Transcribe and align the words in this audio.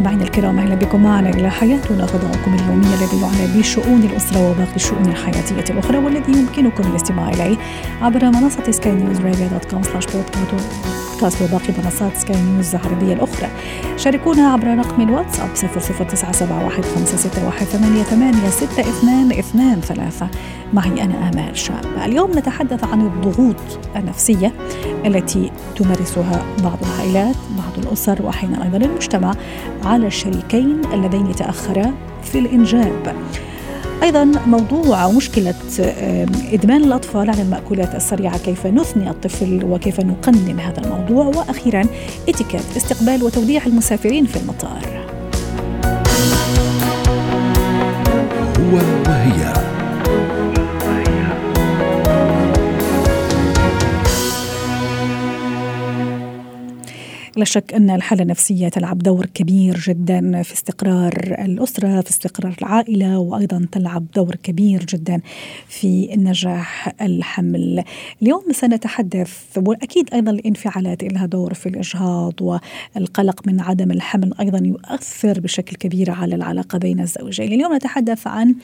مستمعينا 0.00 0.24
الكرام 0.24 0.58
أهلا 0.58 0.74
بكم 0.74 1.02
معنا 1.02 1.30
إلى 1.30 1.50
حياتنا. 1.50 2.06
فضاؤكم 2.06 2.54
اليومي 2.54 2.86
الذي 2.86 3.20
يعنى 3.22 3.58
بشؤون 3.58 4.02
الأسرة 4.02 4.50
وباقي 4.50 4.76
الشؤون 4.76 5.06
الحياتية 5.06 5.72
الأخرى 5.74 5.98
والذي 5.98 6.32
يمكنكم 6.32 6.90
الاستماع 6.90 7.28
إليه 7.28 7.56
عبر 8.02 8.24
منصة 8.24 8.70
سكاي 8.70 8.92
نيوز 8.92 9.20
راديو 9.20 9.48
dot 9.48 9.64
com 9.64 9.82
slash 9.82 10.04
podcast 10.06 11.42
وباقي 11.42 11.74
منصات 11.84 12.16
سكاي 12.16 12.42
نيوز 12.42 12.74
العربية 12.74 13.12
الأخرى. 13.12 13.48
شاركونا 13.96 14.52
عبر 14.52 14.78
رقم 14.78 15.02
الواتساب 15.02 15.48
00971 15.54 17.04
معي 20.72 21.02
أنا 21.04 21.28
آمال 21.28 21.58
شاب. 21.58 21.84
اليوم 22.04 22.30
نتحدث 22.38 22.84
عن 22.84 23.00
الضغوط 23.00 23.56
النفسية 23.96 24.52
التي 25.06 25.50
تمارسها 25.76 26.42
بعض 26.62 26.78
العائلات 26.82 27.36
بعض 27.58 27.84
الأسر 27.86 28.22
واحيانا 28.22 28.64
أيضا 28.64 28.76
المجتمع 28.76 29.34
على 29.90 30.06
الشريكين 30.06 30.80
اللذين 30.92 31.34
تاخرا 31.34 31.94
في 32.22 32.38
الإنجاب. 32.38 33.16
أيضا 34.02 34.24
موضوع 34.24 35.10
مشكلة 35.10 35.54
إدمان 36.52 36.84
الأطفال 36.84 37.30
على 37.30 37.42
المأكولات 37.42 37.94
السريعة 37.94 38.38
كيف 38.38 38.66
نثني 38.66 39.10
الطفل 39.10 39.64
وكيف 39.64 40.00
نقنن 40.00 40.60
هذا 40.60 40.82
الموضوع؟ 40.84 41.26
وأخيرا 41.26 41.86
إتيكيت 42.28 42.76
استقبال 42.76 43.24
وتوديع 43.24 43.66
المسافرين 43.66 44.26
في 44.26 44.36
المطار. 44.36 44.99
لا 57.40 57.44
شك 57.44 57.74
أن 57.74 57.90
الحالة 57.90 58.22
النفسية 58.22 58.68
تلعب 58.68 58.98
دور 58.98 59.26
كبير 59.26 59.80
جدا 59.86 60.42
في 60.42 60.52
استقرار 60.52 61.36
الأسرة 61.44 62.00
في 62.00 62.10
استقرار 62.10 62.56
العائلة 62.62 63.18
وأيضا 63.18 63.66
تلعب 63.72 64.06
دور 64.16 64.36
كبير 64.42 64.84
جدا 64.84 65.20
في 65.68 66.16
نجاح 66.16 66.94
الحمل. 67.02 67.84
اليوم 68.22 68.42
سنتحدث 68.52 69.58
وأكيد 69.66 70.14
أيضا 70.14 70.30
الانفعالات 70.30 71.04
لها 71.04 71.26
دور 71.26 71.54
في 71.54 71.68
الإجهاض 71.68 72.34
والقلق 72.42 73.46
من 73.46 73.60
عدم 73.60 73.90
الحمل 73.90 74.34
أيضا 74.40 74.58
يؤثر 74.66 75.40
بشكل 75.40 75.76
كبير 75.76 76.10
على 76.10 76.34
العلاقة 76.34 76.78
بين 76.78 77.00
الزوجين. 77.00 77.52
اليوم 77.52 77.74
نتحدث 77.74 78.26
عن 78.26 78.54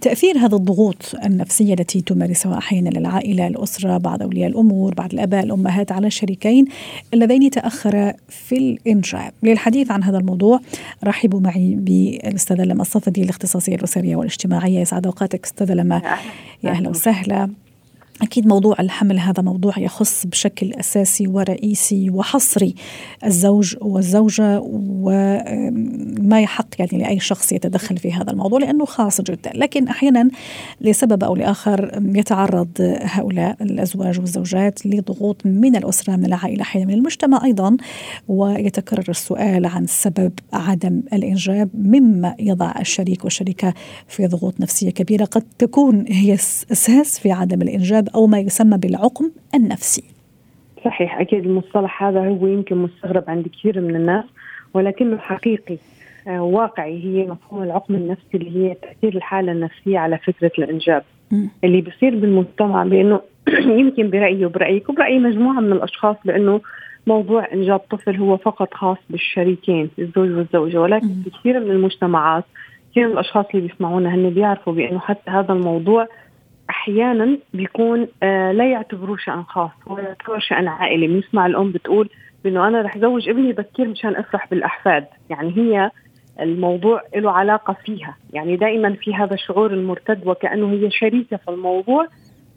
تأثير 0.00 0.38
هذه 0.38 0.56
الضغوط 0.56 1.14
النفسية 1.24 1.74
التي 1.74 2.00
تمارسها 2.00 2.58
أحيانا 2.58 2.90
العائلة 2.90 3.46
الأسرة 3.46 3.98
بعض 3.98 4.22
أولياء 4.22 4.50
الأمور 4.50 4.94
بعض 4.94 5.12
الآباء 5.12 5.44
الأمهات 5.44 5.92
على 5.92 6.06
الشريكين 6.06 6.64
اللذين 7.14 7.50
تأخر 7.70 8.12
في 8.28 8.56
الإنجاب 8.56 9.32
للحديث 9.42 9.90
عن 9.90 10.02
هذا 10.02 10.18
الموضوع 10.18 10.60
رحبوا 11.04 11.40
معي 11.40 11.74
بالأستاذة 11.74 12.62
لما 12.62 12.82
الصفدي 12.82 13.22
الاختصاصية 13.22 13.74
الأسرية 13.74 14.16
والاجتماعية. 14.16 14.80
يسعد 14.80 15.06
أوقاتك 15.06 15.44
أستاذة 15.44 15.72
لما. 15.72 16.02
يا 16.62 16.70
أهلا 16.70 16.88
وسهلا. 16.88 17.50
أكيد 18.22 18.46
موضوع 18.46 18.76
الحمل 18.80 19.18
هذا 19.18 19.42
موضوع 19.42 19.78
يخص 19.78 20.26
بشكل 20.26 20.72
أساسي 20.72 21.28
ورئيسي 21.28 22.10
وحصري 22.10 22.74
الزوج 23.24 23.76
والزوجة 23.80 24.60
وما 24.62 26.40
يحق 26.40 26.66
يعني 26.78 26.98
لأي 26.98 27.20
شخص 27.20 27.52
يتدخل 27.52 27.96
في 27.96 28.12
هذا 28.12 28.30
الموضوع 28.30 28.58
لأنه 28.58 28.84
خاص 28.84 29.20
جدا. 29.20 29.50
لكن 29.54 29.88
أحيانا 29.88 30.30
لسبب 30.80 31.24
أو 31.24 31.36
لآخر 31.36 32.02
يتعرض 32.14 32.68
هؤلاء 33.02 33.56
الأزواج 33.62 34.20
والزوجات 34.20 34.86
لضغوط 34.86 35.46
من 35.46 35.76
الأسرة 35.76 36.16
من 36.16 36.24
العائلة 36.24 36.62
أحيانا 36.62 36.86
من 36.86 36.94
المجتمع 36.94 37.44
أيضا 37.44 37.76
ويتكرر 38.28 39.04
السؤال 39.08 39.66
عن 39.66 39.86
سبب 39.86 40.32
عدم 40.52 41.02
الإنجاب 41.12 41.68
مما 41.74 42.34
يضع 42.38 42.74
الشريك 42.80 43.24
والشريكة 43.24 43.74
في 44.08 44.26
ضغوط 44.26 44.60
نفسية 44.60 44.90
كبيرة. 44.90 45.24
قد 45.24 45.42
تكون 45.58 46.04
هي 46.08 46.34
أساس 46.34 47.18
في 47.18 47.32
عدم 47.32 47.62
الإنجاب 47.62 48.09
أو 48.14 48.26
ما 48.26 48.38
يسمى 48.38 48.78
بالعقم 48.78 49.30
النفسي 49.54 50.04
صحيح 50.84 51.20
أكيد 51.20 51.46
المصطلح 51.46 52.02
هذا 52.02 52.28
هو 52.28 52.46
يمكن 52.46 52.76
مستغرب 52.76 53.24
عند 53.28 53.48
كثير 53.48 53.80
من 53.80 53.96
الناس 53.96 54.24
ولكنه 54.74 55.18
حقيقي 55.18 55.76
آه 56.28 56.42
واقعي 56.42 57.04
هي 57.04 57.26
مفهوم 57.26 57.62
العقم 57.62 57.94
النفسي 57.94 58.34
اللي 58.34 58.56
هي 58.56 58.74
تأثير 58.74 59.16
الحالة 59.16 59.52
النفسية 59.52 59.98
على 59.98 60.18
فكرة 60.18 60.52
الإنجاب 60.58 61.02
م. 61.30 61.46
اللي 61.64 61.80
بيصير 61.80 62.16
بالمجتمع 62.16 62.84
بأنه 62.84 63.20
يمكن 63.80 64.10
برأيي 64.10 64.44
وبرأيك 64.44 64.88
وبرأي 64.88 65.18
مجموعة 65.18 65.60
من 65.60 65.72
الأشخاص 65.72 66.16
بأنه 66.24 66.60
موضوع 67.06 67.52
إنجاب 67.52 67.78
طفل 67.78 68.16
هو 68.16 68.36
فقط 68.36 68.74
خاص 68.74 68.98
بالشريكين 69.10 69.90
الزوج 69.98 70.30
والزوجة 70.30 70.80
ولكن 70.80 71.06
م. 71.06 71.22
في 71.24 71.30
كثير 71.30 71.60
من 71.60 71.70
المجتمعات 71.70 72.44
كثير 72.90 73.06
من 73.06 73.12
الأشخاص 73.12 73.46
اللي 73.54 73.68
بيسمعونا 73.68 74.14
هن 74.14 74.30
بيعرفوا 74.30 74.72
بأنه 74.72 74.98
حتى 74.98 75.30
هذا 75.30 75.52
الموضوع 75.52 76.08
أحيانا 76.70 77.38
بيكون 77.54 78.08
آه 78.22 78.52
لا 78.52 78.70
يعتبروه 78.70 79.16
شأن 79.16 79.42
خاص 79.44 79.70
ولا 79.86 80.02
يعتبر 80.02 80.38
شأن 80.38 80.68
عائلي. 80.68 81.06
بنسمع 81.06 81.46
الأم 81.46 81.72
بتقول 81.72 82.08
إنه 82.46 82.68
أنا 82.68 82.82
رح 82.82 82.98
زوج 82.98 83.28
ابني 83.28 83.52
بكير 83.52 83.88
مشان 83.88 84.16
أفرح 84.16 84.48
بالأحفاد. 84.50 85.06
يعني 85.30 85.56
هي 85.56 85.90
الموضوع 86.40 87.02
له 87.16 87.30
علاقة 87.30 87.76
فيها. 87.84 88.16
يعني 88.32 88.56
دائما 88.56 88.92
في 88.92 89.14
هذا 89.14 89.34
الشعور 89.34 89.70
المرتد 89.70 90.26
وكأنه 90.26 90.72
هي 90.72 90.90
شريكة 90.90 91.36
في 91.36 91.48
الموضوع 91.50 92.06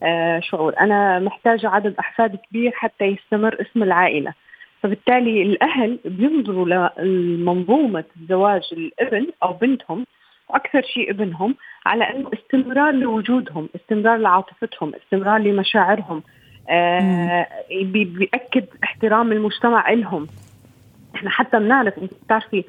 آه 0.03 0.39
شعور. 0.39 0.73
أنا 0.79 1.19
محتاجة 1.19 1.69
عدد 1.69 1.95
أحفاد 1.99 2.35
كبير 2.35 2.71
حتى 2.71 3.05
يستمر 3.05 3.61
اسم 3.61 3.83
العائلة. 3.83 4.33
فبالتالي 4.81 5.41
الأهل 5.41 5.99
بينظروا 6.05 6.89
لمنظومة 6.99 8.03
زواج 8.29 8.61
الابن 8.73 9.27
أو 9.43 9.53
بنتهم 9.53 10.05
وأكثر 10.49 10.81
شيء 10.81 11.11
ابنهم 11.11 11.55
على 11.85 12.03
إنه 12.03 12.31
استمرار 12.33 12.93
لوجودهم، 12.93 13.69
استمرار 13.75 14.17
لعاطفتهم، 14.17 14.91
استمرار 14.95 15.37
لمشاعرهم 15.37 16.23
آه 16.69 17.47
بيأكد 17.93 18.65
احترام 18.83 19.31
المجتمع 19.31 19.91
لهم. 19.91 20.27
إحنا 21.15 21.29
حتى 21.29 21.59
بنعرف 21.59 21.97
أنت 21.97 22.13
بتعرفي 22.25 22.63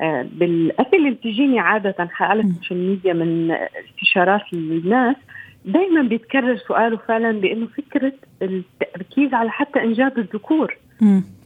آه 0.00 0.26
بالاسئله 0.32 0.98
اللي 0.98 1.10
بتجيني 1.10 1.58
عاده 1.58 1.94
على 2.20 2.42
ال 2.42 2.49
social 2.49 2.88
media 2.88 3.12
من 3.12 3.50
استشارات 3.50 4.52
الناس 4.52 5.16
دائما 5.64 6.02
بيتكرر 6.02 6.56
سؤاله 6.56 6.96
فعلا 6.96 7.40
بإنه 7.40 7.66
فكرة 7.66 8.12
التركيز 8.42 9.34
على 9.34 9.50
حتى 9.50 9.82
إنجاب 9.82 10.18
الذكور. 10.18 10.76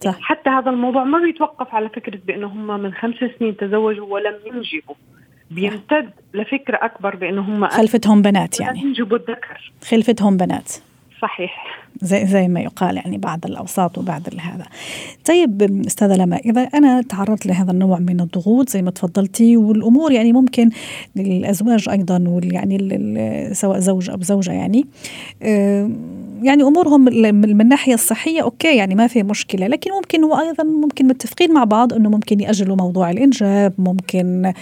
صح. 0.01 0.21
حتى 0.21 0.51
هذا 0.51 0.71
الموضوع 0.71 1.05
ما 1.05 1.19
بيتوقف 1.19 1.75
على 1.75 1.89
فكرة 1.89 2.19
بإنه 2.27 2.47
هم 2.47 2.81
من 2.81 2.93
خمس 2.93 3.15
سنين 3.39 3.56
تزوجوا 3.56 4.06
ولم 4.06 4.34
ينجبوا. 4.47 4.95
بيمتد 5.50 6.10
لفكرة 6.34 6.78
أكبر 6.82 7.16
بأنه 7.16 7.41
هم 7.41 7.69
خلفتهم 7.69 8.22
بنات 8.22 8.60
يعني. 8.60 8.81
ينجبوا 8.81 9.16
الذكر. 9.16 9.72
خلفتهم 9.88 10.37
بنات. 10.37 10.72
صحيح. 11.22 11.84
زي 12.03 12.27
زي 12.27 12.49
ما 12.49 12.60
يقال 12.60 12.97
يعني 12.97 13.19
بعض 13.19 13.47
الأوساط 13.47 13.99
وبعض 13.99 14.22
هذا. 14.41 14.65
طيب 15.25 15.82
أستاذة 15.87 16.16
لما 16.16 16.37
إذا 16.37 16.62
أنا 16.62 17.03
تعرضت 17.03 17.47
لهذا 17.47 17.71
النوع 17.71 17.99
من 17.99 18.21
الضغوط 18.21 18.69
زي 18.69 18.82
ما 18.82 18.91
تفضلتي 18.91 19.56
والأمور 19.56 20.12
يعني 20.12 20.33
ممكن 20.33 20.71
للأزواج 21.16 21.88
أيضا 21.88 22.25
واليعني 22.28 22.78
سواء 23.54 23.78
زوج 23.78 24.10
أو 24.10 24.21
زوجة 24.21 24.53
يعني 24.53 24.87
يعني 26.43 26.62
أمورهم 26.62 27.00
من 27.34 27.60
الناحية 27.60 27.94
الصحية 27.94 28.43
أوكي 28.43 28.77
يعني 28.77 28.94
ما 28.94 29.06
في 29.06 29.22
مشكلة 29.22 29.66
لكن 29.66 29.91
ممكن 29.91 30.25
وأيضا 30.25 30.65
ممكن 30.65 31.06
متفقين 31.06 31.53
مع 31.53 31.65
بعض 31.65 31.92
إنه 31.92 32.10
ممكن 32.10 32.41
يأجلوا 32.41 32.77
موضوع 32.77 33.10
الإنجاب 33.10 33.72
ممكن 33.78 34.53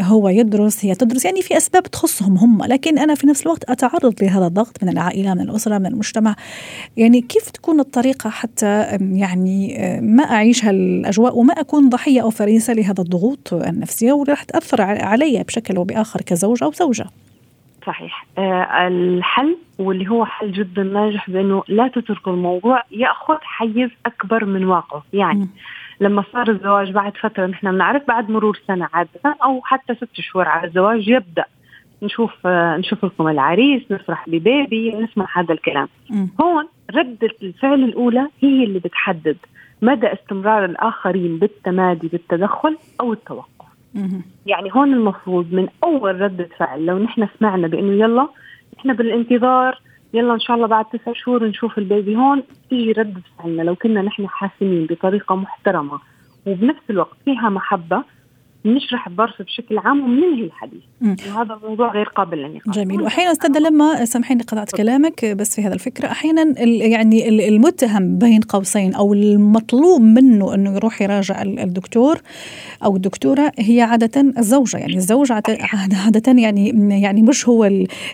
هو 0.00 0.28
يدرس 0.28 0.84
هي 0.84 0.94
تدرس 0.94 1.24
يعني 1.24 1.42
في 1.42 1.56
أسباب 1.56 1.82
تخصهم 1.82 2.36
هم 2.36 2.64
لكن 2.64 2.98
أنا 2.98 3.14
في 3.14 3.26
نفس 3.26 3.42
الوقت 3.42 3.70
أتعرض 3.70 4.14
لهذا 4.22 4.46
الضغط 4.46 4.82
من 4.82 4.88
العائلة 4.88 5.34
من 5.34 5.40
الأسرة 5.40 5.78
من 5.78 5.86
المجتمع 5.86 6.31
يعني 6.96 7.20
كيف 7.20 7.50
تكون 7.50 7.80
الطريقة 7.80 8.30
حتى 8.30 8.98
يعني 9.00 9.76
ما 10.02 10.22
اعيش 10.24 10.64
هالاجواء 10.64 11.38
وما 11.38 11.52
أكون 11.52 11.88
ضحية 11.88 12.22
أو 12.22 12.30
فريسه 12.30 12.74
لهذا 12.74 13.02
الضغوط 13.02 13.54
النفسية 13.54 14.12
وراح 14.12 14.42
تأثر 14.42 14.82
علي 14.82 15.44
بشكل 15.48 15.76
أو 15.76 15.84
بآخر 15.84 16.20
كزوج 16.20 16.62
أو 16.62 16.72
زوجة؟ 16.72 17.06
صحيح. 17.86 18.26
آه 18.38 18.88
الحل 18.88 19.56
واللي 19.78 20.10
هو 20.10 20.24
حل 20.24 20.52
جدا 20.52 20.82
ناجح 20.82 21.30
بأنه 21.30 21.62
لا 21.68 21.88
تتركوا 21.88 22.32
الموضوع 22.32 22.82
يأخذ 22.90 23.38
حيز 23.42 23.90
أكبر 24.06 24.44
من 24.44 24.64
واقعه. 24.64 25.02
يعني 25.12 25.44
م. 25.44 25.48
لما 26.00 26.24
صار 26.32 26.50
الزواج 26.50 26.90
بعد 26.90 27.16
فترة 27.16 27.46
نحن 27.46 27.72
بنعرف 27.72 28.02
بعد 28.08 28.30
مرور 28.30 28.60
سنة 28.66 28.88
عادة 28.92 29.36
أو 29.44 29.60
حتى 29.64 29.94
ست 29.94 30.08
شهور 30.14 30.48
على 30.48 30.68
الزواج 30.68 31.08
يبدأ. 31.08 31.44
نشوف 32.02 32.46
آه 32.46 32.76
نشوف 32.76 33.04
لكم 33.04 33.28
العريس 33.28 33.82
نفرح 33.90 34.28
ببيبي 34.28 34.92
نسمع 34.96 35.26
هذا 35.34 35.54
الكلام. 35.54 35.88
م. 36.10 36.26
هون 36.40 36.68
ردة 36.94 37.30
الفعل 37.42 37.84
الأولى 37.84 38.28
هي 38.40 38.64
اللي 38.64 38.78
بتحدد 38.78 39.36
مدى 39.82 40.06
استمرار 40.06 40.64
الآخرين 40.64 41.38
بالتمادي 41.38 42.08
بالتدخل 42.08 42.76
أو 43.00 43.12
التوقف. 43.12 43.46
يعني 44.46 44.70
هون 44.72 44.92
المفروض 44.92 45.52
من 45.52 45.68
أول 45.84 46.20
ردة 46.20 46.48
فعل 46.58 46.86
لو 46.86 46.98
نحن 46.98 47.28
سمعنا 47.38 47.68
بأنه 47.68 47.92
يلا 47.92 48.28
نحن 48.78 48.92
بالانتظار 48.92 49.80
يلا 50.14 50.34
إن 50.34 50.40
شاء 50.40 50.56
الله 50.56 50.66
بعد 50.66 50.84
تسع 50.84 51.12
شهور 51.12 51.44
نشوف 51.44 51.78
البيبي 51.78 52.16
هون 52.16 52.42
تيجي 52.70 52.92
ردة 52.92 53.20
فعلنا. 53.38 53.62
لو 53.62 53.74
كنا 53.74 54.02
نحن 54.02 54.28
حاسمين 54.28 54.86
بطريقة 54.86 55.36
محترمة 55.36 56.00
وبنفس 56.46 56.82
الوقت 56.90 57.16
فيها 57.24 57.48
محبة 57.48 58.04
نشرح 58.64 59.08
الظرف 59.08 59.42
بشكل 59.42 59.78
عام 59.78 60.04
ومننهي 60.04 60.44
الحديث. 60.44 60.82
وهذا 61.02 61.54
الموضوع 61.54 61.92
غير 61.92 62.08
قابل 62.08 62.38
للنقاش. 62.38 62.74
جميل. 62.76 63.02
واحيانا 63.02 63.32
أستاذة 63.32 63.58
لما 63.58 64.04
سامحيني 64.04 64.42
قطعت 64.42 64.76
كلامك 64.76 65.24
بس 65.24 65.56
في 65.56 65.62
هذا 65.62 65.74
الفكرة 65.74 66.06
أحيانا 66.06 66.60
يعني 66.64 67.48
المتهم 67.48 68.18
بين 68.18 68.40
قوسين 68.40 68.94
أو 68.94 69.14
المطلوب 69.14 70.00
منه 70.00 70.54
أنه 70.54 70.74
يروح 70.74 71.02
يراجع 71.02 71.42
الدكتور 71.42 72.20
أو 72.84 72.96
الدكتورة 72.96 73.52
هي 73.58 73.82
عادة 73.82 74.20
الزوجة. 74.38 74.76
يعني 74.76 74.96
الزوج 74.96 75.32
عاده 75.32 76.32
يعني 76.32 76.68
يعني 77.02 77.22
مش 77.22 77.48
هو 77.48 77.70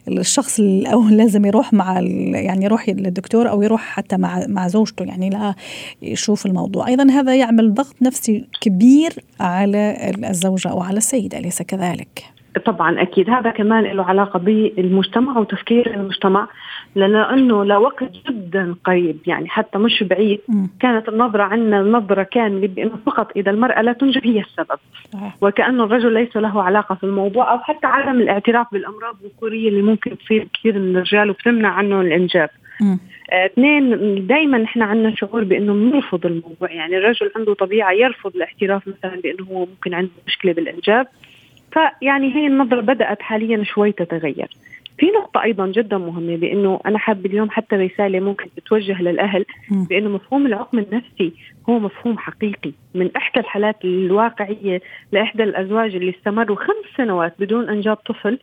الشخص 0.08 0.60
أو 0.92 1.08
لازم 1.08 1.44
يروح 1.44 1.72
مع 1.72 2.00
يعني 2.34 2.64
يروح 2.64 2.88
للدكتور 2.88 3.48
أو 3.48 3.62
يروح 3.62 3.80
حتى 3.80 4.16
مع 4.16 4.46
مع 4.48 4.68
زوجته. 4.68 5.04
يعني 5.04 5.30
لا 5.30 5.54
يشوف 6.02 6.46
الموضوع. 6.46 6.86
أيضا 6.86 7.10
هذا 7.10 7.34
يعمل 7.36 7.74
ضغط 7.74 7.96
نفسي 8.02 8.44
كبير 8.60 9.12
على 9.40 10.12
الزوجة 10.38 10.68
أو 10.68 10.80
على 10.80 10.96
السيدة 10.96 11.38
أليس 11.38 11.62
كذلك؟ 11.62 12.24
طبعا 12.64 13.02
أكيد. 13.02 13.30
هذا 13.30 13.50
كمان 13.50 13.84
له 13.84 14.04
علاقة 14.04 14.38
بالمجتمع 14.38 15.38
وتفكير 15.38 15.94
المجتمع 15.94 16.48
لأنه 16.94 17.64
لوقت 17.64 18.12
جدا 18.28 18.74
قريب 18.84 19.18
يعني 19.26 19.48
حتى 19.48 19.78
مش 19.78 20.02
بعيد 20.02 20.40
كانت 20.80 21.08
النظرة 21.08 21.42
عنا 21.42 21.80
النظره 21.80 22.22
كاملة 22.22 22.66
بأنه 22.66 22.96
فقط 23.06 23.30
إذا 23.36 23.50
المرأة 23.50 23.82
لا 23.82 23.92
تنجب 23.92 24.26
هي 24.26 24.40
السبب. 24.40 24.78
وكأنه 25.40 25.84
الرجل 25.84 26.12
ليس 26.12 26.36
له 26.36 26.62
علاقة 26.62 26.94
في 26.94 27.04
الموضوع 27.04 27.52
أو 27.52 27.58
حتى 27.58 27.86
عدم 27.86 28.20
الاعتراف 28.20 28.66
بالأمراض 28.72 29.16
الذكورية 29.24 29.68
اللي 29.68 29.82
ممكن 29.82 30.18
تصير 30.18 30.48
كثير 30.54 30.78
من 30.78 30.96
الرجال 30.96 31.30
وبتمنع 31.30 31.68
عنه 31.68 32.00
الإنجاب. 32.00 32.50
اثنين 33.30 34.26
دائما 34.26 34.64
إحنا 34.64 34.84
عندنا 34.84 35.14
شعور 35.16 35.44
بإنه 35.44 35.72
بنرفض 35.72 36.26
الموضوع. 36.26 36.72
يعني 36.72 36.96
الرجل 36.98 37.30
عنده 37.36 37.54
طبيعة 37.54 37.92
يرفض 37.92 38.36
الاعتراف 38.36 38.88
مثلا 38.88 39.20
بإنه 39.20 39.44
هو 39.50 39.66
ممكن 39.66 39.94
عنده 39.94 40.10
مشكلة 40.26 40.52
بالإنجاب. 40.52 41.06
فيعني 41.72 42.34
هي 42.34 42.46
النظرة 42.46 42.80
بدأت 42.80 43.22
حاليا 43.22 43.64
شوي 43.64 43.92
تتغير. 43.92 44.48
في 44.98 45.06
نقطة 45.06 45.42
أيضا 45.42 45.66
جدا 45.66 45.98
مهمة 45.98 46.36
بأنه 46.36 46.80
أنا 46.86 46.98
حاب 46.98 47.26
اليوم 47.26 47.50
حتى 47.50 47.76
رسالة 47.76 48.20
ممكن 48.20 48.46
تتوجه 48.56 49.02
للأهل 49.02 49.44
بأنه 49.70 50.08
مفهوم 50.08 50.46
العقم 50.46 50.78
النفسي 50.78 51.32
هو 51.68 51.78
مفهوم 51.78 52.18
حقيقي. 52.18 52.72
من 52.94 53.10
إحدى 53.16 53.40
الحالات 53.40 53.84
الواقعية 53.84 54.82
لإحدى 55.12 55.42
الأزواج 55.42 55.94
اللي 55.94 56.10
استمروا 56.10 56.56
خمس 56.56 56.96
سنوات 56.96 57.34
بدون 57.38 57.68
إنجاب 57.68 57.96
طفل 57.96 58.38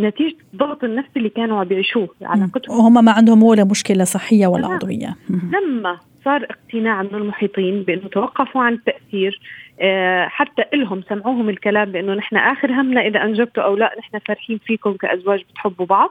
نتيجة 0.00 0.36
الضغط 0.52 0.84
النفسي 0.84 1.10
اللي 1.16 1.28
كانوا 1.28 1.60
عم 1.60 1.64
بيعيشوه 1.64 2.08
علاقتهم 2.22 2.78
وهم 2.78 3.04
ما 3.04 3.12
عندهم 3.12 3.42
ولا 3.42 3.64
مشكلة 3.64 4.04
صحية 4.04 4.46
ولا 4.46 4.66
عضوية. 4.66 5.16
لما 5.30 5.98
صار 6.24 6.46
اقتناع 6.50 7.02
من 7.02 7.14
المحيطين 7.14 7.82
بأنه 7.82 8.08
توقفوا 8.08 8.62
عن 8.62 8.72
التاثير 8.72 9.40
آه، 9.80 10.26
حتى 10.26 10.62
إلهم 10.74 11.02
سمعوهم 11.08 11.48
الكلام 11.48 11.92
بأنه 11.92 12.14
نحن 12.14 12.36
آخر 12.36 12.72
همنا 12.72 13.00
إذا 13.00 13.22
أنجبتوا 13.22 13.62
أو 13.62 13.76
لا 13.76 13.94
نحن 13.98 14.18
فرحين 14.26 14.58
فيكم 14.58 14.92
كأزواج 14.92 15.44
بتحبوا 15.50 15.86
بعض. 15.86 16.10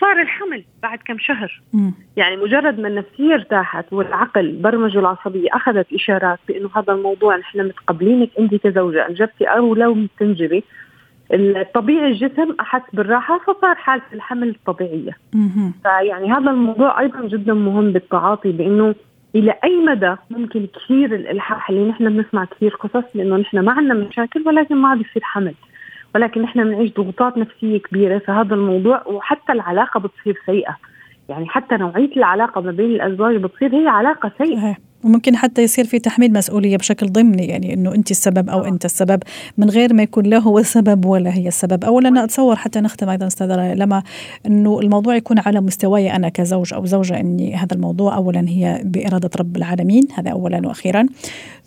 صار 0.00 0.20
الحمل 0.22 0.64
بعد 0.82 0.98
كم 1.04 1.18
شهر. 1.18 1.62
م. 1.72 1.90
يعني 2.16 2.36
مجرد 2.36 2.80
ما 2.80 2.88
النفسية 2.88 3.34
ارتاحت 3.34 3.92
والعقل 3.92 4.52
برمجه 4.52 4.98
العصبية 4.98 5.48
أخذت 5.52 5.86
إشارات 5.92 6.38
بأنه 6.48 6.70
هذا 6.76 6.92
الموضوع 6.92 7.36
نحن 7.36 7.66
متقبلينك 7.66 8.30
أنت 8.38 8.54
كزوجة 8.54 9.08
أنجبتي 9.08 9.44
أو 9.44 9.74
لو 9.74 10.06
تنجبي. 10.18 10.64
الطبيعي 11.34 12.06
الجسم 12.06 12.54
أحس 12.60 12.82
بالراحة 12.92 13.38
فصار 13.38 13.74
حاله 13.74 14.02
الحمل 14.12 14.48
الطبيعية. 14.48 15.12
فيعني 15.82 16.32
هذا 16.32 16.50
الموضوع 16.50 17.00
أيضا 17.00 17.28
جدا 17.28 17.54
مهم 17.54 17.92
بالتعاطي 17.92 18.52
بانه 18.52 18.94
إلى 19.34 19.54
أي 19.64 19.76
مدى 19.76 20.14
ممكن 20.30 20.66
كثير 20.66 21.14
الإلحاح 21.14 21.70
اللي 21.70 21.88
نحن 21.88 22.08
بنسمع 22.08 22.44
كثير 22.44 22.74
قصص 22.74 23.04
لأنه 23.14 23.36
نحن 23.36 23.58
ما 23.58 23.72
عندنا 23.72 23.94
مشاكل 23.94 24.42
ولكن 24.46 24.76
ما 24.76 24.88
عاد 24.88 25.00
يصير 25.00 25.22
حمل. 25.22 25.54
ولكن 26.14 26.42
نحن 26.42 26.64
بنعيش 26.64 26.92
ضغوطات 26.92 27.38
نفسية 27.38 27.78
كبيرة 27.78 28.18
فهذا 28.18 28.54
الموضوع 28.54 29.02
وحتى 29.06 29.52
العلاقة 29.52 30.00
بتصير 30.00 30.38
سيئة. 30.46 30.76
يعني 31.28 31.46
حتى 31.48 31.76
نوعية 31.76 32.16
العلاقة 32.16 32.60
ما 32.60 32.70
بين 32.70 32.90
الأزواج 32.90 33.36
بتصير 33.36 33.74
هي 33.74 33.88
علاقة 33.88 34.30
سيئة. 34.38 34.76
وممكن 35.04 35.36
حتى 35.36 35.62
يصير 35.62 35.84
في 35.84 35.98
تحميل 35.98 36.32
مسؤولية 36.32 36.76
بشكل 36.76 37.12
ضمني 37.12 37.46
يعني 37.46 37.74
إنه 37.74 37.94
انت 37.94 38.10
السبب 38.10 38.50
أو 38.50 38.64
أنت 38.64 38.84
السبب 38.84 39.22
من 39.58 39.70
غير 39.70 39.94
ما 39.94 40.02
يكون 40.02 40.26
لا 40.26 40.38
هو 40.38 40.58
السبب 40.58 41.04
ولا 41.04 41.34
هي 41.34 41.48
السبب. 41.48 41.84
اولا 41.84 42.08
أنا 42.08 42.24
أتصور 42.24 42.56
حتى 42.56 42.80
نختم 42.80 43.08
أيضا 43.08 43.26
أستاذة 43.26 43.74
لما 43.74 44.02
إنه 44.46 44.80
الموضوع 44.80 45.16
يكون 45.16 45.38
على 45.38 45.60
مستواي 45.60 46.16
أنا 46.16 46.28
كزوج 46.28 46.74
أو 46.74 46.86
زوجة 46.86 47.20
إني 47.20 47.54
هذا 47.54 47.74
الموضوع 47.74 48.16
اولا 48.16 48.48
هي 48.48 48.80
بإرادة 48.84 49.30
رب 49.36 49.56
العالمين 49.56 50.02
هذا 50.14 50.30
اولا 50.30 50.68
وأخيرا. 50.68 51.06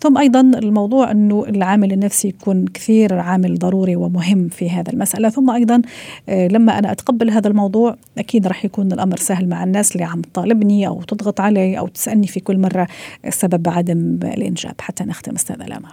ثم 0.00 0.18
أيضا 0.18 0.40
الموضوع 0.40 1.10
إنه 1.10 1.44
العامل 1.48 1.92
النفسي 1.92 2.28
يكون 2.28 2.66
كثير 2.66 3.14
عامل 3.14 3.58
ضروري 3.58 3.96
ومهم 3.96 4.48
في 4.48 4.70
هذا 4.70 4.92
المسألة. 4.92 5.28
ثم 5.28 5.50
أيضا 5.50 5.82
آه، 6.28 6.48
لما 6.48 6.78
أنا 6.78 6.92
أتقبل 6.92 7.30
هذا 7.30 7.48
الموضوع 7.48 7.96
أكيد 8.18 8.46
راح 8.46 8.64
يكون 8.64 8.92
الأمر 8.92 9.16
سهل 9.16 9.48
مع 9.48 9.64
الناس 9.64 9.92
اللي 9.92 10.04
عم 10.04 10.22
تطالبني 10.22 10.86
أو 10.86 11.02
تضغط 11.02 11.40
علي 11.40 11.78
أو 11.78 11.88
تسألني 11.88 12.26
في 12.26 12.40
كل 12.40 12.58
مرة 12.58 12.88
سبب 13.30 13.68
عدم 13.68 14.18
الإنجاب 14.24 14.74
حتى 14.80 15.04
نختم 15.04 15.32
أستاذة 15.32 15.66
لاما 15.66 15.88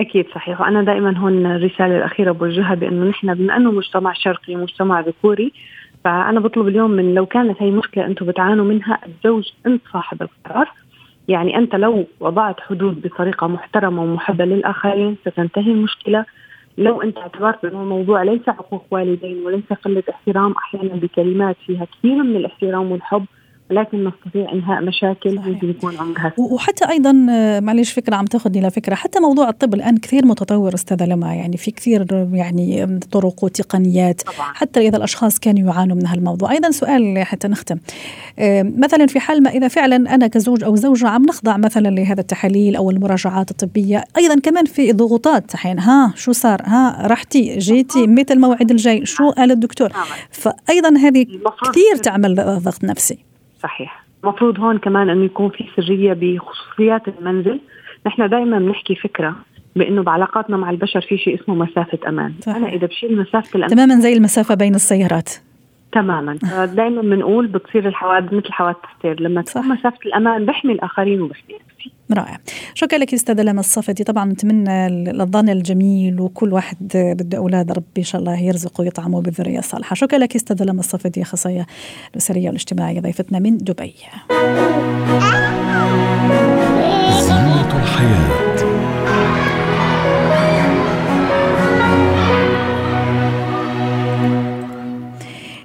أكيد 0.00 0.26
صحيح. 0.34 0.60
وأنا 0.60 0.82
دائما 0.82 1.18
هون 1.18 1.46
الرسالة 1.46 1.96
الأخيرة 1.96 2.32
بوجهها 2.32 2.74
بأنه 2.74 3.04
نحن 3.04 3.34
بما 3.34 3.56
انه 3.56 3.70
مجتمع 3.72 4.12
شرقي 4.12 4.56
مجتمع 4.56 5.00
ذكوري. 5.00 5.52
فأنا 6.04 6.40
بطلب 6.40 6.68
اليوم 6.68 6.90
من 6.90 7.14
لو 7.14 7.26
كانت 7.26 7.62
هي 7.62 7.70
مشكلة 7.70 8.06
أنتم 8.06 8.26
بتعانوا 8.26 8.64
منها 8.64 8.98
الزوج 9.06 9.48
انت 9.66 9.82
صاحب 9.92 10.22
القرار. 10.22 10.72
يعني 11.28 11.56
أنت 11.56 11.74
لو 11.74 12.06
وضعت 12.20 12.60
حدود 12.60 13.02
بطريقة 13.02 13.46
محترمة 13.46 14.02
ومحبة 14.02 14.44
للآخرين 14.44 15.16
ستنتهي 15.26 15.72
المشكلة. 15.72 16.24
لو 16.78 17.02
أنت 17.02 17.18
اعتبرت 17.18 17.64
أنه 17.64 17.82
الموضوع 17.82 18.22
ليس 18.22 18.48
عقوق 18.48 18.84
والدين 18.90 19.46
وليس 19.46 19.72
قلة 19.84 20.02
احترام 20.10 20.52
أحيانا 20.52 20.94
بكلمات 20.94 21.56
فيها 21.66 21.84
كثير 21.84 22.22
من 22.22 22.36
الاحترام 22.36 22.92
والحب. 22.92 23.24
ولكن 23.70 24.04
نستطيع 24.04 24.52
إنهاء 24.52 24.82
مشاكل 24.82 25.34
ممكن 25.34 25.70
يكون 25.70 25.96
عمرها 25.96 26.32
وحتى 26.38 26.88
أيضا 26.88 27.26
آه، 27.30 27.60
معلش 27.60 27.92
فكرة 27.92 28.16
عم 28.16 28.24
تاخذني 28.24 28.60
لفكرة. 28.66 28.94
حتى 28.94 29.20
موضوع 29.20 29.48
الطب 29.48 29.74
الآن 29.74 29.96
كثير 29.96 30.26
متطور 30.26 30.74
أستاذة 30.74 31.06
لما. 31.06 31.34
يعني 31.34 31.56
في 31.56 31.70
كثير 31.70 32.06
يعني 32.32 32.98
طرق 33.12 33.44
وتقنيات. 33.44 34.20
طبعا. 34.20 34.52
حتى 34.54 34.88
إذا 34.88 34.96
الأشخاص 34.96 35.38
كانوا 35.38 35.72
يعانوا 35.72 35.96
من 35.96 36.06
هالموضوع. 36.06 36.50
أيضا 36.50 36.70
سؤال 36.70 37.24
حتى 37.24 37.48
نختم. 37.48 37.78
آه، 38.38 38.62
مثلا 38.62 39.06
في 39.06 39.20
حال 39.20 39.42
ما 39.42 39.50
إذا 39.50 39.68
فعلا 39.68 40.14
أنا 40.14 40.26
كزوج 40.26 40.64
أو 40.64 40.76
زوجة 40.76 41.08
عم 41.08 41.22
نخضع 41.22 41.56
مثلا 41.56 41.88
لهذا 41.88 42.20
التحاليل 42.20 42.76
أو 42.76 42.90
المراجعات 42.90 43.50
الطبية 43.50 44.04
أيضا 44.16 44.40
كمان 44.40 44.64
في 44.64 44.92
ضغوطات 44.92 45.54
أحيانا 45.54 45.90
ها 45.90 46.12
شو 46.16 46.32
صار؟ 46.32 46.62
ها 46.64 47.06
رحتي 47.06 47.58
جيتي 47.58 48.06
متى 48.06 48.32
الموعد 48.32 48.70
الجاي. 48.70 49.06
شو 49.06 49.30
قال 49.30 49.50
الدكتور؟ 49.50 49.92
فايضا 50.30 50.98
هذه 50.98 51.26
كثير 51.64 51.96
تعمل 52.02 52.34
ضغط 52.34 52.84
نفسي. 52.84 53.29
صحيح. 53.62 54.04
المفروض 54.24 54.60
هون 54.60 54.78
كمان 54.78 55.10
إنه 55.10 55.24
يكون 55.24 55.50
في 55.50 55.64
سرية 55.76 56.12
بخصوصيات 56.12 57.02
المنزل. 57.08 57.60
نحن 58.06 58.28
دائما 58.28 58.58
بنحكي 58.58 58.94
فكرة 58.94 59.36
بإنه 59.76 60.02
بعلاقاتنا 60.02 60.56
مع 60.56 60.70
البشر 60.70 61.00
في 61.00 61.18
شيء 61.18 61.40
اسمه 61.42 61.54
مسافة 61.54 61.98
أمان. 62.08 62.34
صحيح. 62.40 62.56
أنا 62.56 62.68
إذا 62.68 62.86
بشيل 62.86 63.18
مسافة 63.18 63.56
الامان 63.56 63.76
تماما 63.76 64.00
زي 64.00 64.12
المسافة 64.12 64.54
بين 64.54 64.74
السيارات. 64.74 65.30
تماما. 65.92 66.38
دائما 66.76 67.02
بنقول 67.02 67.46
بتصير 67.46 67.88
الحوادث 67.88 68.32
مثل 68.32 68.52
حوادث 68.52 68.78
السير 68.96 69.20
لما 69.20 69.42
تكون 69.42 69.68
مسافة 69.68 69.98
الأمان 70.06 70.46
بحمي 70.46 70.72
الآخرين 70.72 71.22
وبحمي 71.22 71.54
رائع. 72.12 72.38
شكرا 72.74 72.98
لك 72.98 73.14
استاذه 73.14 73.42
لما 73.42 73.60
الصفدي؟ 73.60 74.04
طبعا 74.04 74.24
نتمنى 74.32 74.86
الظن 75.22 75.48
الجميل 75.48 76.20
وكل 76.20 76.52
واحد 76.52 76.76
بده 76.94 77.38
أولاد 77.38 77.72
ربي 77.72 77.98
إن 77.98 78.04
شاء 78.04 78.20
الله 78.20 78.40
يرزقه 78.40 78.82
ويطعمه 78.82 79.20
بالذرية 79.20 79.58
الصالحة. 79.58 79.94
شكرا 79.94 80.18
لك 80.18 80.36
استاذه 80.36 80.62
لما 80.62 80.80
الصفدي 80.80 81.22
اخصائيه 81.22 81.66
الأسرية 82.12 82.46
والاجتماعيه 82.46 83.00
ضيفتنا 83.00 83.38
من 83.38 83.58
دبي؟ 83.58 83.94
الحياة. 87.80 88.39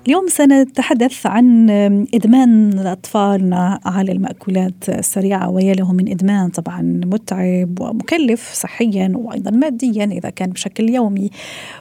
اليوم 0.07 0.27
سنتحدث 0.27 1.25
عن 1.25 1.69
إدمان 2.13 2.79
أطفالنا 2.79 3.79
على 3.85 4.11
المأكولات 4.11 4.89
السريعة 4.89 5.49
ويا 5.49 5.73
له 5.73 5.93
من 5.93 6.09
إدمان 6.09 6.49
طبعا 6.49 6.81
متعب 7.05 7.79
ومكلف 7.79 8.53
صحيا 8.53 9.11
وأيضا 9.15 9.51
ماديا 9.51 10.05
إذا 10.05 10.29
كان 10.29 10.49
بشكل 10.49 10.89
يومي. 10.89 11.29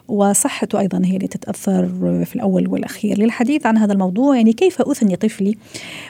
وصحته 0.09 0.81
أيضا 0.81 1.02
هي 1.04 1.16
اللي 1.16 1.28
تتأثر 1.28 1.88
في 2.25 2.37
الأول 2.37 2.69
والأخير. 2.69 3.19
للحديث 3.19 3.66
عن 3.66 3.78
هذا 3.78 3.93
الموضوع 3.93 4.37
يعني 4.37 4.52
كيف 4.52 4.81
أثني 4.81 5.16
طفلي 5.16 5.57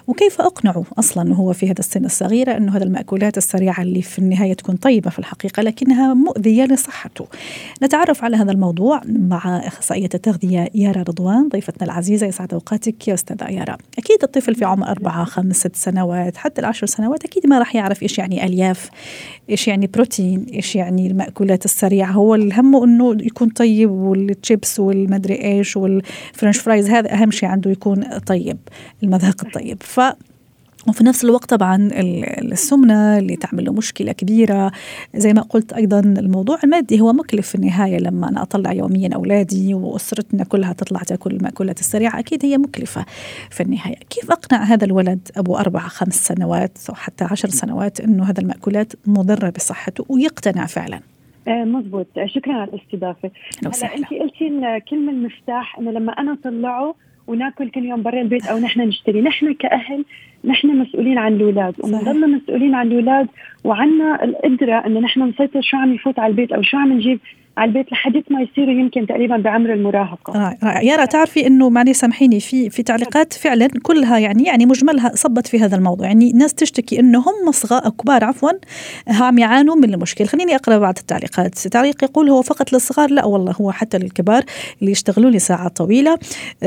وكيف 0.07 0.41
أقنعه 0.41 0.85
أصلا 0.99 1.35
هو 1.35 1.53
في 1.53 1.67
هذا 1.67 1.79
السن 1.79 2.05
الصغيرة 2.05 2.57
أنه 2.57 2.77
هذا 2.77 2.85
المأكولات 2.85 3.39
السريعة 3.39 3.83
اللي 3.83 4.03
في 4.03 4.19
النهاية 4.19 4.55
تكون 4.55 4.77
طيبة 4.77 5.11
في 5.11 5.19
الحقيقة 5.19 5.63
لكنها 5.63 6.15
مؤذية 6.15 6.65
لصحته؟ 6.65 7.27
نتعرف 7.83 8.25
على 8.25 8.37
هذا 8.37 8.53
الموضوع 8.53 9.01
مع 9.07 9.57
أخصائية 9.67 10.09
التغذية 10.15 10.69
يارا 10.75 11.03
رضوان 11.03 11.49
ضيفتنا 11.49 11.85
العزيزة 11.85 12.04
يسعد 12.11 12.55
أوقاتك 12.55 13.09
يا 13.09 13.15
أستاذة 13.15 13.51
يارا 13.51 13.77
أكيد 13.99 14.23
الطفل 14.23 14.55
في 14.55 14.65
عمر 14.65 14.89
أربعة 14.89 15.25
خمس 15.25 15.57
ست 15.57 15.77
سنوات 15.77 16.37
حتى 16.37 16.61
العشر 16.61 16.87
سنوات 16.87 17.25
أكيد 17.25 17.47
ما 17.47 17.59
راح 17.59 17.75
يعرف 17.75 18.03
إيش 18.03 18.19
يعني 18.19 18.47
ألياف 18.47 18.91
إيش 19.51 19.69
يعني 19.69 19.87
بروتين 19.87 20.47
إيش 20.55 20.77
يعني 20.77 21.07
المأكولات 21.07 21.65
السريعة. 21.65 22.11
هو 22.11 22.35
الهم 22.35 22.83
أنه 22.83 23.17
يكون 23.21 23.49
طيب 23.49 23.91
والتشيبس 23.91 24.81
والمدري 24.81 25.45
إيش 25.45 25.77
والفرنش 25.77 26.59
فرايز 26.59 26.91
هذا 26.91 27.13
أهم 27.15 27.31
شيء 27.31 27.49
عنده 27.49 27.71
يكون 27.71 28.19
طيب 28.19 28.59
المذاق 29.03 29.45
الطيب. 29.47 29.83
ف 29.83 30.01
وفي 30.89 31.05
نفس 31.05 31.25
الوقت 31.25 31.51
طبعا 31.51 31.89
السمنة 32.43 33.19
اللي 33.19 33.37
تعمل 33.37 33.65
له 33.65 33.73
مشكلة 33.73 34.13
كبيرة. 34.13 34.73
زي 35.15 35.33
ما 35.33 35.43
قلت 35.43 35.73
أيضا 35.73 36.01
الموضوع 36.01 36.59
المادي 36.65 37.01
هو 37.01 37.13
مكلف 37.13 37.49
في 37.49 37.55
النهاية. 37.55 37.99
لما 37.99 38.29
أنا 38.29 38.43
أطلع 38.43 38.73
يوميا 38.73 39.11
أولادي 39.15 39.75
وأسرتنا 39.75 40.45
كلها 40.45 40.73
تطلع 40.73 41.01
تأكل 41.01 41.31
المأكولات 41.31 41.81
السريعة 41.81 42.19
أكيد 42.19 42.45
هي 42.45 42.59
مكلفة 42.59 43.07
في 43.51 43.63
النهاية. 43.63 43.97
كيف 44.11 44.31
أقنع 44.31 44.63
هذا 44.63 44.85
الولد 44.85 45.29
أبو 45.37 45.57
أربع 45.57 45.81
خمس 45.81 46.27
سنوات 46.27 46.79
أو 46.89 46.95
حتى 46.95 47.25
عشر 47.25 47.49
سنوات 47.49 48.01
أنه 48.01 48.25
هذا 48.25 48.41
المأكولات 48.41 48.93
مضرة 49.07 49.51
بصحته 49.51 50.05
ويقتنع 50.09 50.67
فعلا؟ 50.67 51.01
آه 51.49 51.65
مزبوط. 51.65 52.07
شكرا 52.25 52.53
على 52.53 52.71
الاستضافة. 52.71 53.31
هلا 53.63 53.95
انت 53.95 54.07
قلتي 54.07 54.49
الكلمة 54.49 55.13
المفتاح 55.13 55.79
إنه 55.79 55.91
لما 55.91 56.13
أنا 56.13 56.33
أطلعه 56.33 56.95
وناكل 57.27 57.69
كل 57.69 57.85
يوم 57.85 58.03
برا 58.03 58.21
البيت 58.21 58.47
أو 58.47 58.59
نحن 58.59 58.81
نشتري. 58.81 59.21
نحن 59.21 59.55
كأهل 59.55 60.05
نحن 60.45 60.69
مسؤولين 60.69 61.19
عن 61.19 61.33
الأولاد. 61.33 61.75
وبنضلنا 61.81 62.27
مسؤولين 62.27 62.75
عن 62.75 62.87
الأولاد 62.87 63.29
وعنا 63.65 64.25
القدرة 64.25 64.87
انه 64.87 65.01
نحن 65.01 65.23
نسيطر 65.23 65.61
شو 65.61 65.77
عم 65.77 65.95
يفوت 65.95 66.19
على 66.19 66.31
البيت 66.31 66.53
أو 66.53 66.63
شو 66.63 66.77
عم 66.77 66.93
نجيب 66.93 67.21
على 67.57 67.69
البيت 67.69 67.93
لحد 67.93 68.23
ما 68.31 68.41
يصيروا 68.41 68.73
يمكن 68.73 69.07
تقريبا 69.07 69.37
بعمر 69.37 69.73
المراهقة. 69.73 70.33
رائع 70.33 70.59
رائع 70.63 70.83
يارا 70.83 71.05
تعرفي 71.05 71.47
إنه 71.47 71.71
معني 71.71 71.95
سامحيني 71.95 72.41
في 72.41 72.71
في 72.71 72.83
تعليقات 72.83 73.33
فعلا 73.33 73.69
كلها 73.83 74.19
يعني 74.19 74.43
يعني 74.43 74.67
مجملها 74.67 75.13
صبت 75.15 75.47
في 75.47 75.61
هذا 75.61 75.77
الموضوع. 75.77 76.07
يعني 76.07 76.33
ناس 76.33 76.55
تشتكي 76.55 77.01
انه 77.01 77.19
هم 77.19 77.53
صغار 77.53 77.89
كبار 77.89 78.25
عفوا 78.25 78.51
عم 79.09 79.39
يعانوا 79.39 79.75
من 79.77 79.95
المشكلة 79.95 80.27
خليني 80.27 80.55
أقرأ 80.55 80.79
بعض 80.79 80.95
التعليقات. 80.99 81.59
تعليق 81.59 82.05
يقول 82.05 82.31
هو 82.31 82.43
فقط 82.43 82.73
للصغار 82.73 83.11
لا 83.11 83.25
والله 83.25 83.53
هو 83.61 83.71
حتى 83.71 83.99
للكبار 83.99 84.45
اللي 84.81 84.93
يشتغلوا 84.93 85.31
لي 85.31 85.39
ساعات 85.39 85.77
طويلة. 85.77 86.19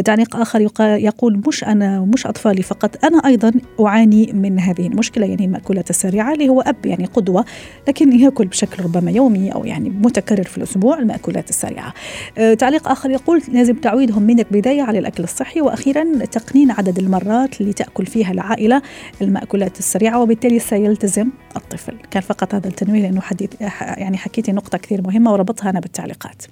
تعليق 0.06 0.36
آخر 0.36 0.62
يقول 0.82 1.41
مش 1.48 1.63
أنا 1.63 2.00
ومش 2.00 2.27
أطفالي 2.27 2.62
فقط 2.62 3.06
أنا 3.06 3.22
أيضا 3.25 3.51
أعاني 3.79 4.32
من 4.34 4.60
هذه 4.60 4.88
المشكلة 4.88 5.25
يعني 5.25 5.46
المأكولات 5.46 5.89
السريعة 5.89 6.34
اللي 6.34 6.50
هو 6.50 6.62
أب 6.62 6.86
يعني 6.86 7.06
قدوة 7.06 7.46
لكن 7.88 8.20
يأكل 8.20 8.46
بشكل 8.46 8.84
ربما 8.84 9.12
يومي 9.12 9.53
أو 9.53 9.65
يعني 9.65 9.89
متكرر 9.89 10.44
في 10.44 10.58
الأسبوع. 10.58 10.76
الأسبوع 10.77 11.00
المأكولات 11.00 11.50
السريعة. 11.50 11.93
أه 12.38 12.53
تعليق 12.53 12.88
آخر 12.88 13.10
يقول 13.10 13.41
لازم 13.53 13.75
تعويدهم 13.75 14.24
من 14.24 14.39
البداية 14.39 14.81
على 14.81 15.00
الأكل 15.00 15.24
الصحي 15.24 15.62
وأخيرا 15.62 16.03
تقنين 16.25 16.72
عدد 16.72 16.98
المرات 17.00 17.62
اللي 17.62 17.74
تأكل 17.74 18.05
فيها 18.05 18.31
العائلة 18.31 18.81
المأكولات 19.22 19.79
السريعة 19.79 20.22
وبالتالي 20.22 20.60
سيلتزم 20.60 21.29
الطفل. 21.55 21.93
كان 22.12 22.22
فقط 22.22 22.55
هذا 22.55 22.67
التنويه 22.67 23.01
لأنه 23.01 23.22
حديث 23.22 23.62
يعني 23.98 24.17
حكيتي 24.17 24.51
نقطة 24.51 24.77
كثير 24.77 25.01
مهمة 25.01 25.34
وربطها 25.34 25.69
أنا 25.69 25.79
بالتعليقات. 25.79 26.46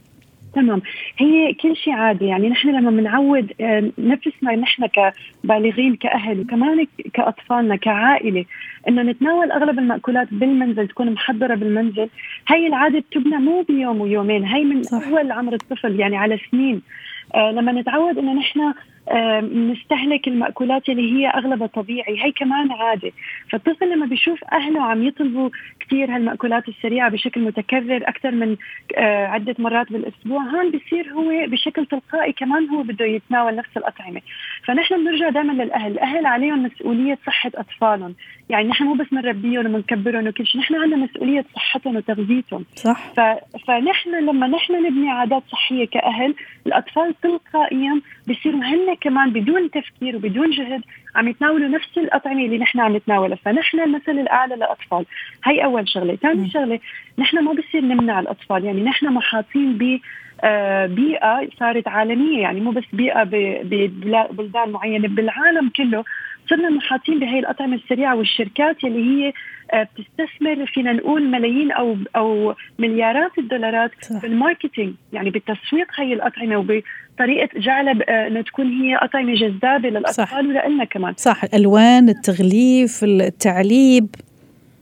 تمام. 0.56 0.82
هي 1.18 1.54
كل 1.54 1.76
شيء 1.76 1.94
عادي 1.94 2.26
يعني 2.26 2.50
نحن 2.50 2.70
لما 2.70 2.92
بنعود 2.92 3.52
آه، 3.62 3.92
نفسنا 3.98 4.56
نحن 4.56 4.86
كبالغين 4.86 5.96
كأهل 5.96 6.40
وكمان 6.40 6.88
كأطفالنا 7.14 7.76
كعائلة 7.76 8.46
إنه 8.88 9.02
نتناول 9.02 9.52
أغلب 9.52 9.80
المأكولات 9.80 10.28
بالمنزل 10.32 10.88
تكون 10.88 11.12
محضرة 11.12 11.56
بالمنزل 11.56 12.10
هي 12.48 12.68
العادة 12.68 13.00
بتبنى 13.00 13.38
مو 13.38 13.62
بيوم 13.62 14.02
ويومين 14.02 14.46
هي 14.46 14.64
من 14.64 14.84
صح. 14.84 15.08
أول 15.08 15.32
عمر 15.32 15.54
الطفل 15.54 16.00
يعني 16.00 16.18
على 16.18 16.40
سنين 16.52 16.82
آه 17.36 17.52
لما 17.52 17.72
نتعود 17.72 18.18
إنه 18.18 18.34
نحن 18.34 18.74
نستهلك 19.42 20.28
المأكولات 20.28 20.90
اللي 20.90 21.14
هي 21.14 21.28
أغلبها 21.28 21.68
طبيعي 21.68 22.24
هي 22.24 22.32
كمان 22.32 22.72
عادة. 22.72 23.12
فالطفل 23.50 23.92
لما 23.92 24.06
بيشوف 24.06 24.40
أهله 24.54 24.82
عم 24.82 25.04
يطلبوا 25.04 25.50
كثير 25.80 26.16
هالمأكولات 26.16 26.68
السريعة 26.68 27.10
بشكل 27.10 27.42
متكرر 27.42 28.02
أكثر 28.08 28.32
من 28.32 28.56
آه، 28.98 29.28
عدة 29.28 29.56
مرات 29.60 29.92
بالأسبوع 29.92 30.42
هون 30.44 30.72
بصير 30.72 31.14
هو 31.14 31.48
بشكل 31.48 31.86
تلقائي 31.86 32.34
كمان 32.34 32.70
هو 32.70 32.84
بده 32.84 33.06
يتناول 33.06 33.56
نفس 33.56 33.78
الأطعمة. 33.78 34.22
فنحن 34.66 35.04
بنرجع 35.04 35.30
دائما 35.30 35.64
للأهل 35.64 35.92
الأهل 35.92 36.26
عليهم 36.26 36.64
مسؤولية 36.64 37.18
صحة 37.28 37.52
أطفالهم. 37.56 38.16
يعني 38.50 38.68
نحن 38.68 38.84
مو 38.84 38.94
بس 38.94 39.08
بنربيهم 39.12 39.66
وبنكبرهم 39.66 40.28
وكل 40.28 40.48
شيء 40.48 40.62
نحن 40.62 40.76
عندنا 40.76 41.06
مسؤولية 41.06 41.46
صحتهم 41.56 41.96
وتغذيتهم. 41.96 42.66
صح. 42.76 43.14
ف... 43.14 43.20
فنحن 43.68 44.10
لما 44.10 44.48
نحن 44.48 44.74
نبني 44.86 45.10
عادات 45.12 45.44
صحية 45.52 45.86
كأهل 45.86 46.36
الأطفال 46.68 47.14
تلقائيا 47.22 48.02
بصيروا 48.30 48.64
هن 48.64 48.95
كمان 49.02 49.30
بدون 49.30 49.72
تفكير 49.72 50.16
وبدون 50.16 50.50
جهد 50.50 50.82
عم 51.16 51.28
يتناولوا 51.28 51.68
نفس 51.68 51.98
الأطعمة 51.98 52.46
اللي 52.46 52.58
نحن 52.58 52.80
عم 52.80 52.96
نتناولها. 52.96 53.38
فنحن 53.46 53.80
المثل 53.80 54.12
الأعلى 54.12 54.56
للأطفال. 54.56 55.06
هي 55.46 55.64
أول 55.64 55.90
شغلة. 55.90 56.16
ثاني 56.16 56.50
شغلة 56.50 56.80
نحن 57.20 57.44
ما 57.44 57.54
بصير 57.54 57.82
نمنع 57.82 58.20
الأطفال. 58.20 58.66
يعني 58.66 58.84
نحن 58.84 59.06
محاطين 59.06 59.78
ب 59.78 60.00
آه، 60.44 60.86
بيئة 60.86 61.48
صارت 61.60 61.88
عالمية. 61.88 62.42
يعني 62.42 62.62
مو 62.62 62.72
بس 62.72 62.84
بيئة 62.94 63.24
ببلدان 63.24 64.70
معينة 64.70 65.08
بالعالم 65.08 65.70
كله 65.70 66.04
صرنا 66.50 66.70
محاطين 66.70 67.20
بهي 67.20 67.40
الأطعمة 67.40 67.76
السريعة 67.76 68.16
والشركات 68.16 68.84
اللي 68.84 69.04
هي 69.04 69.34
آه، 69.74 69.88
بتستثمر 69.98 70.66
فينا 70.66 70.94
نقول 70.94 71.28
ملايين 71.30 71.72
أو 71.72 71.98
أو 72.16 72.56
مليارات 72.80 73.38
الدولارات 73.38 73.92
صح. 74.02 74.22
بالماركتينج. 74.22 74.94
يعني 75.14 75.30
بتسويق 75.30 75.88
هي 75.96 76.14
الأطعمة 76.14 76.82
وبطريقه 77.20 77.60
جعلها 77.60 77.94
آه، 78.10 78.28
إنه 78.28 78.42
تكون 78.42 78.82
هي 78.82 78.96
اطعمه 78.96 79.34
جذابة 79.34 79.90
للأطفال 79.90 80.48
ولنا 80.48 80.86
كمان. 80.86 81.14
صح. 81.18 81.44
الألوان 81.44 82.10
التغليف 82.10 83.04
التعليب. 83.04 84.08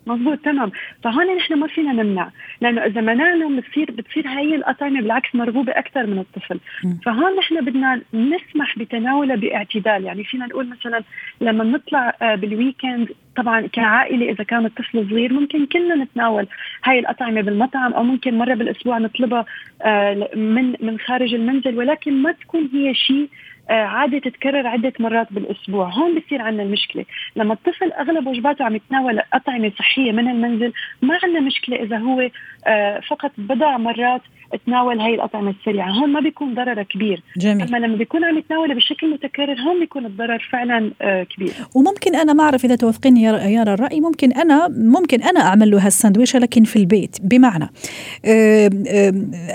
مضبوط 0.08 0.40
تمام. 0.40 0.72
فهون 1.04 1.36
نحن 1.36 1.54
ما 1.54 1.68
فينا 1.68 1.94
نمنع. 1.94 2.30
لأنه 2.62 2.86
إذا 2.86 3.02
منعنا 3.02 3.62
بتصير 3.62 3.92
بتصير 3.92 4.28
هي 4.28 4.56
الأطعمة 4.56 5.02
بالعكس 5.02 5.36
مرغوبة 5.36 5.72
أكثر 5.72 6.08
من 6.08 6.20
الطفل. 6.20 6.60
م. 6.84 6.94
فهون 7.06 7.36
نحن 7.40 7.66
بدنا 7.66 8.02
نسمح 8.14 8.80
بتناولها 8.80 9.36
باعتدال. 9.36 10.04
يعني 10.04 10.24
فينا 10.24 10.46
نقول 10.46 10.70
مثلا 10.70 11.04
لما 11.42 11.64
نطلع 11.64 12.16
آه، 12.22 12.36
بالويكند 12.36 13.10
طبعا 13.36 13.68
كعائلة 13.68 14.32
إذا 14.32 14.44
كان 14.44 14.66
الطفل 14.66 15.10
صغير 15.10 15.34
ممكن 15.34 15.66
كلنا 15.66 15.96
نتناول 15.96 16.48
هاي 16.84 17.00
الأطعمة 17.00 17.42
بالمطعم 17.42 17.94
أو 17.94 18.04
ممكن 18.04 18.38
مرة 18.38 18.54
بالأسبوع 18.54 18.98
نطلبها 18.98 19.46
آه، 19.82 20.30
من 20.36 20.76
من 20.80 21.00
خارج 21.00 21.34
المنزل 21.34 21.78
ولكن 21.78 22.22
ما 22.22 22.32
تكون 22.32 22.70
هي 22.74 22.94
شيء 22.94 23.30
آه، 23.70 23.74
عادة 23.74 24.20
تتكرر 24.20 24.68
عدة 24.68 24.94
مرات 25.00 25.34
بالأسبوع. 25.34 25.90
هون 25.90 26.20
بصير 26.20 26.42
عندنا 26.42 26.64
المشكلة. 26.64 27.06
لما 27.36 27.54
الطفل 27.54 27.92
أغلب 27.92 28.28
وجباته 28.28 28.66
عم 28.66 28.76
يتناول 28.76 29.22
أطعمة 29.34 29.72
صحية 29.80 30.12
من 30.12 30.28
المنزل 30.28 30.74
ما 31.02 31.20
عندنا 31.24 31.40
مشكلة 31.40 31.76
إذا 31.84 31.98
هو 31.98 32.30
آه، 32.68 33.00
فقط 33.10 33.32
بضع 33.38 33.78
مرات 33.78 34.22
تناول 34.66 35.00
هاي 35.00 35.16
الأطعمة 35.16 35.54
السريعة. 35.60 35.92
هون 35.92 36.10
ما 36.10 36.20
بيكون 36.20 36.54
ضررها 36.54 36.84
كبير. 36.84 37.24
جميل. 37.38 37.68
أما 37.68 37.78
لما 37.78 37.96
بيكون 37.96 38.24
عم 38.24 38.38
يتناولها 38.38 38.76
بشكل 38.76 39.10
متكرر 39.10 39.60
هون 39.60 39.80
بيكون 39.80 40.06
الضرر 40.06 40.48
فعلا 40.52 40.92
آه، 41.02 41.24
كبير. 41.24 41.52
وممكن 41.76 42.16
أنا 42.16 42.34
ما 42.34 42.44
أعرف 42.44 42.66
إذا 42.66 42.76
توافقيني 42.76 43.24
يا 43.24 43.64
الرأي 43.64 44.02
ممكن 44.02 44.32
أنا 44.32 44.68
ممكن 44.68 45.24
أنا 45.24 45.40
أعمل 45.40 45.72
له 45.72 45.86
هالساندويشة 45.86 46.40
لكن 46.40 46.64
في 46.64 46.76
البيت. 46.76 47.18
بمعنى 47.22 47.70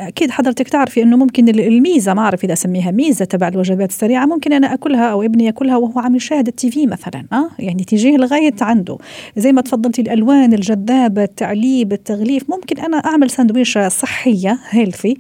أكيد 0.09 0.31
حضرتك 0.31 0.69
تعرفي 0.69 1.03
أنه 1.03 1.17
ممكن 1.17 1.49
الميزة 1.49 2.15
ما 2.15 2.23
أعرف 2.23 2.45
إذا 2.45 2.53
أسميها 2.53 2.91
ميزة 2.91 3.25
تبع 3.25 3.49
الوجبات 3.49 3.91
السريعة 3.99 4.26
ممكن 4.26 4.52
أنا 4.52 4.75
أكلها 4.75 5.11
أو 5.11 5.23
ابني 5.23 5.45
يأكلها 5.45 5.76
وهو 5.76 6.00
عم 6.00 6.17
يشاهد 6.17 6.49
ال 6.49 6.71
TV 6.71 6.87
مثلا 6.87 7.25
أه؟ 7.33 7.50
يعني 7.59 7.85
تجيه 7.85 8.17
لغاية 8.17 8.55
عنده. 8.61 8.99
زي 9.37 9.52
ما 9.52 9.61
تفضلتي 9.61 10.02
الألوان 10.02 10.52
الجذابة 10.52 11.23
التعليب 11.23 11.93
التغليف 11.93 12.50
ممكن 12.50 12.78
أنا 12.78 12.97
أعمل 12.97 13.31
ساندويشة 13.31 13.88
صحية 13.88 14.59
healthy 14.71 15.17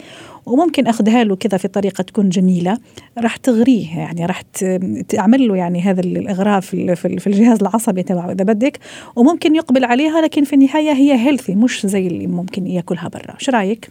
وممكن 0.46 0.86
أخذها 0.86 1.24
له 1.24 1.36
كذا 1.36 1.58
في 1.58 1.68
طريقة 1.68 2.02
تكون 2.02 2.28
جميلة. 2.28 2.78
راح 3.18 3.36
تغريه 3.36 3.98
يعني 3.98 4.26
راح 4.26 4.42
تعمل 5.08 5.48
له 5.48 5.56
يعني 5.56 5.80
هذا 5.80 6.00
الاغراء 6.00 6.60
في 6.60 6.96
في 6.96 7.26
الجهاز 7.26 7.60
العصبي 7.60 8.02
تبعه 8.02 8.32
إذا 8.32 8.44
بدك 8.44 8.78
وممكن 9.16 9.56
يقبل 9.56 9.84
عليها 9.84 10.20
لكن 10.20 10.44
في 10.44 10.52
النهاية 10.52 10.92
هي 10.92 11.14
healthy 11.14 11.54
مش 11.54 11.86
زي 11.86 12.06
اللي 12.06 12.26
ممكن 12.26 12.66
يأكلها 12.66 13.08
برا. 13.08 13.34
شو 13.38 13.52
رأيك؟ 13.52 13.90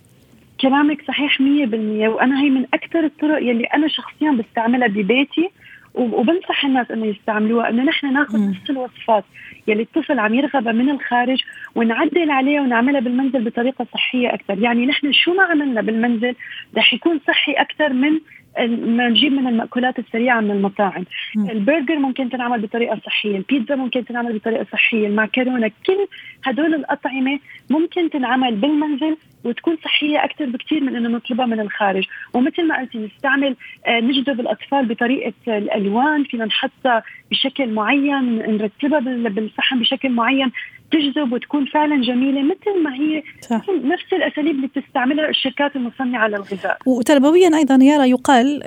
كلامك 0.62 1.02
صحيح 1.08 1.38
100% 1.38 1.44
وأنا 1.44 2.42
هي 2.42 2.50
من 2.50 2.66
أكثر 2.74 3.00
الطرق 3.06 3.42
يلي 3.42 3.64
أنا 3.64 3.88
شخصيا 3.88 4.32
بستعملها 4.32 4.88
ببيتي 4.88 5.50
وبنصح 5.94 6.66
الناس 6.66 6.92
إنه 6.92 7.06
يستعملوها 7.06 7.70
إنه 7.70 7.84
نحن 7.84 8.14
ناخذ 8.14 8.50
نفس 8.50 8.70
الوصفات 8.70 9.24
يلي 9.68 9.82
الطفل 9.82 10.20
عم 10.20 10.34
يرغبها 10.34 10.74
من 10.74 10.90
الخارج 10.90 11.44
ونعدل 11.76 12.32
عليها 12.32 12.62
ونعملها 12.62 13.00
بالمنزل 13.02 13.44
بطريقة 13.44 13.88
صحية 13.94 14.34
أكثر، 14.34 14.60
يعني 14.60 14.86
نحن 14.86 15.12
شو 15.14 15.34
ما 15.34 15.44
عملنا 15.44 15.82
بالمنزل؟ 15.82 16.36
رح 16.78 16.94
يكون 16.94 17.20
صحي 17.28 17.52
أكثر 17.52 17.94
من 17.94 18.20
نجيب 18.66 19.34
من 19.34 19.48
المأكولات 19.48 20.00
السريعة 20.00 20.42
من 20.42 20.52
المطاعم. 20.52 21.06
م. 21.36 21.50
البرجر 21.50 21.96
ممكن 21.96 22.30
تنعمل 22.30 22.62
بطريقة 22.62 23.00
صحية 23.06 23.38
البيتزا 23.38 23.76
ممكن 23.76 24.06
تنعمل 24.06 24.38
بطريقة 24.38 24.66
صحية 24.72 25.08
المعكرونة 25.08 25.72
كل 25.86 26.08
هدول 26.44 26.74
الأطعمة 26.76 27.40
ممكن 27.70 28.10
تنعمل 28.10 28.56
بالمنزل 28.56 29.18
وتكون 29.44 29.78
صحية 29.84 30.24
أكثر 30.24 30.46
بكثير 30.46 30.84
من 30.84 30.96
إنه 30.96 31.10
نطلبها 31.10 31.46
من 31.46 31.60
الخارج. 31.60 32.04
ومثل 32.34 32.68
ما 32.68 32.80
قلتي 32.80 32.98
نستعمل 32.98 33.56
آه، 33.86 34.00
نجذب 34.00 34.40
الأطفال 34.40 34.86
بطريقة 34.86 35.34
الألوان 35.48 36.24
فينا 36.24 36.46
نحطها 36.46 37.04
بشكل 37.32 37.74
معين 37.74 38.36
نرتبها 38.58 39.00
بالصحن 39.30 39.80
بشكل 39.80 40.10
معين. 40.10 40.52
تجذب 40.92 41.34
وتكون 41.34 41.66
فعلا 41.66 42.02
جميلة 42.02 42.42
مثل 42.42 42.84
ما 42.84 42.94
هي 42.94 43.24
صح. 43.42 43.62
نفس 43.70 44.14
الأساليب 44.14 44.56
اللي 44.56 44.68
بتستعملها 44.68 45.30
الشركات 45.30 45.76
المصنعة 45.76 46.28
للغذاء. 46.28 46.78
وتربويا 46.86 47.58
أيضا 47.58 47.76
يارا 47.82 48.06
يقال 48.06 48.64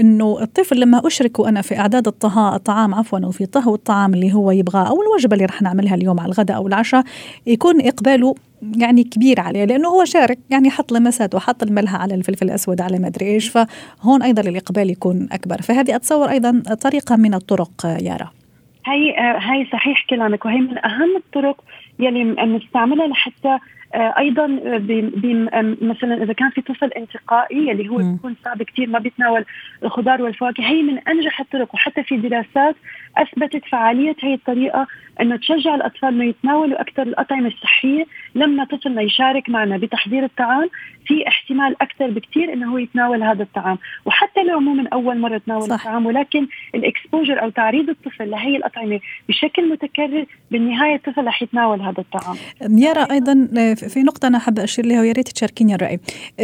إنه 0.00 0.42
الطفل 0.42 0.80
لما 0.80 1.06
اشركه 1.06 1.48
أنا 1.48 1.62
في 1.62 1.78
أعداد 1.78 2.06
الطهاء 2.06 2.56
الطعام 2.56 2.94
عفوا 2.94 3.18
أو 3.24 3.30
في 3.30 3.46
طهو 3.46 3.74
الطعام 3.74 4.14
اللي 4.14 4.34
هو 4.34 4.50
يبغاه 4.50 4.88
أو 4.88 5.02
الوجبة 5.02 5.34
اللي 5.34 5.44
رح 5.44 5.62
نعملها 5.62 5.94
اليوم 5.94 6.20
على 6.20 6.32
الغداء 6.32 6.56
أو 6.56 6.66
العشاء 6.66 7.04
يكون 7.46 7.80
إقباله 7.80 8.34
يعني 8.76 9.04
كبير 9.04 9.40
عليه 9.40 9.64
لأنه 9.64 9.88
هو 9.88 10.04
شارك 10.04 10.38
يعني 10.50 10.70
حط 10.70 10.92
لمسات 10.92 11.34
وحط 11.34 11.62
الملح 11.62 11.94
على 11.94 12.14
الفلفل 12.14 12.46
الأسود 12.46 12.80
على 12.80 12.98
ما 12.98 13.06
أدري 13.06 13.26
إيش 13.26 13.48
فهون 13.48 14.22
أيضا 14.22 14.42
الإقبال 14.42 14.90
يكون 14.90 15.28
أكبر. 15.32 15.62
فهذه 15.62 15.96
أتصور 15.96 16.30
أيضا 16.30 16.62
طريقة 16.80 17.16
من 17.16 17.34
الطرق 17.34 17.86
يارا 18.00 18.30
هي 18.86 19.14
هي 19.38 19.66
صحيح 19.72 20.06
كلامك 20.10 20.44
وهي 20.44 20.58
من 20.58 20.84
أهم 20.86 21.16
الطرق 21.16 21.64
يلي 21.98 22.24
بنستعملها 22.24 23.06
لحتى 23.06 23.58
آه، 23.94 24.14
أيضا 24.18 24.46
مثلا 25.82 26.22
إذا 26.22 26.32
كان 26.32 26.50
في 26.50 26.60
طفل 26.60 26.88
انتقائي 26.88 27.72
اللي 27.72 27.88
هو 27.88 27.96
بيكون 27.96 28.36
صعب 28.44 28.62
كثير 28.62 28.88
ما 28.88 28.98
بيتناول 28.98 29.44
الخضار 29.82 30.22
والفواكه 30.22 30.64
هي 30.64 30.82
من 30.82 30.98
أنجح 30.98 31.40
الطرق 31.40 31.74
وحتى 31.74 32.02
في 32.02 32.16
دراسات 32.16 32.76
أثبتت 33.16 33.64
فعالية 33.72 34.16
هي 34.20 34.34
الطريقة 34.34 34.86
إنه 35.20 35.36
تشجع 35.36 35.74
الأطفال 35.74 36.08
إنه 36.08 36.24
يتناولوا 36.24 36.80
أكثر 36.80 37.02
الأطعمة 37.02 37.48
الصحية. 37.48 38.04
لما 38.34 38.64
طفلنا 38.64 39.02
يشارك 39.02 39.50
معنا 39.50 39.76
بتحضير 39.76 40.24
الطعام. 40.24 40.70
في 41.06 41.28
احتمال 41.28 41.82
أكثر 41.82 42.10
بكثير 42.10 42.52
إنه 42.52 42.72
هو 42.72 42.78
يتناول 42.78 43.22
هذا 43.22 43.42
الطعام. 43.42 43.78
وحتى 44.04 44.42
لو 44.42 44.60
مو 44.60 44.74
من 44.74 44.88
أول 44.88 45.18
مرة 45.18 45.38
تناول 45.38 45.62
صح. 45.62 45.74
الطعام 45.74 46.06
ولكن 46.06 46.46
ال 46.74 46.82
exposure 46.82 47.42
أو 47.42 47.50
تعريض 47.50 47.88
الطفل 47.88 48.30
لهي 48.30 48.56
الأطعمة 48.56 49.00
بشكل 49.28 49.68
متكرر 49.68 50.26
بالنهاية 50.50 50.94
الطفل 50.94 51.26
رح 51.26 51.42
يتناول 51.42 51.80
هذا 51.80 51.98
الطعام. 51.98 52.36
يارا 52.78 53.12
أيضا 53.12 53.48
في 53.74 54.02
نقطة 54.02 54.26
أنا 54.26 54.38
حابة 54.38 54.64
أشير 54.64 54.86
لها 54.86 55.00
ويا 55.00 55.12
ريت 55.12 55.28
تشاركيني 55.28 55.74
الرأي. 55.74 55.98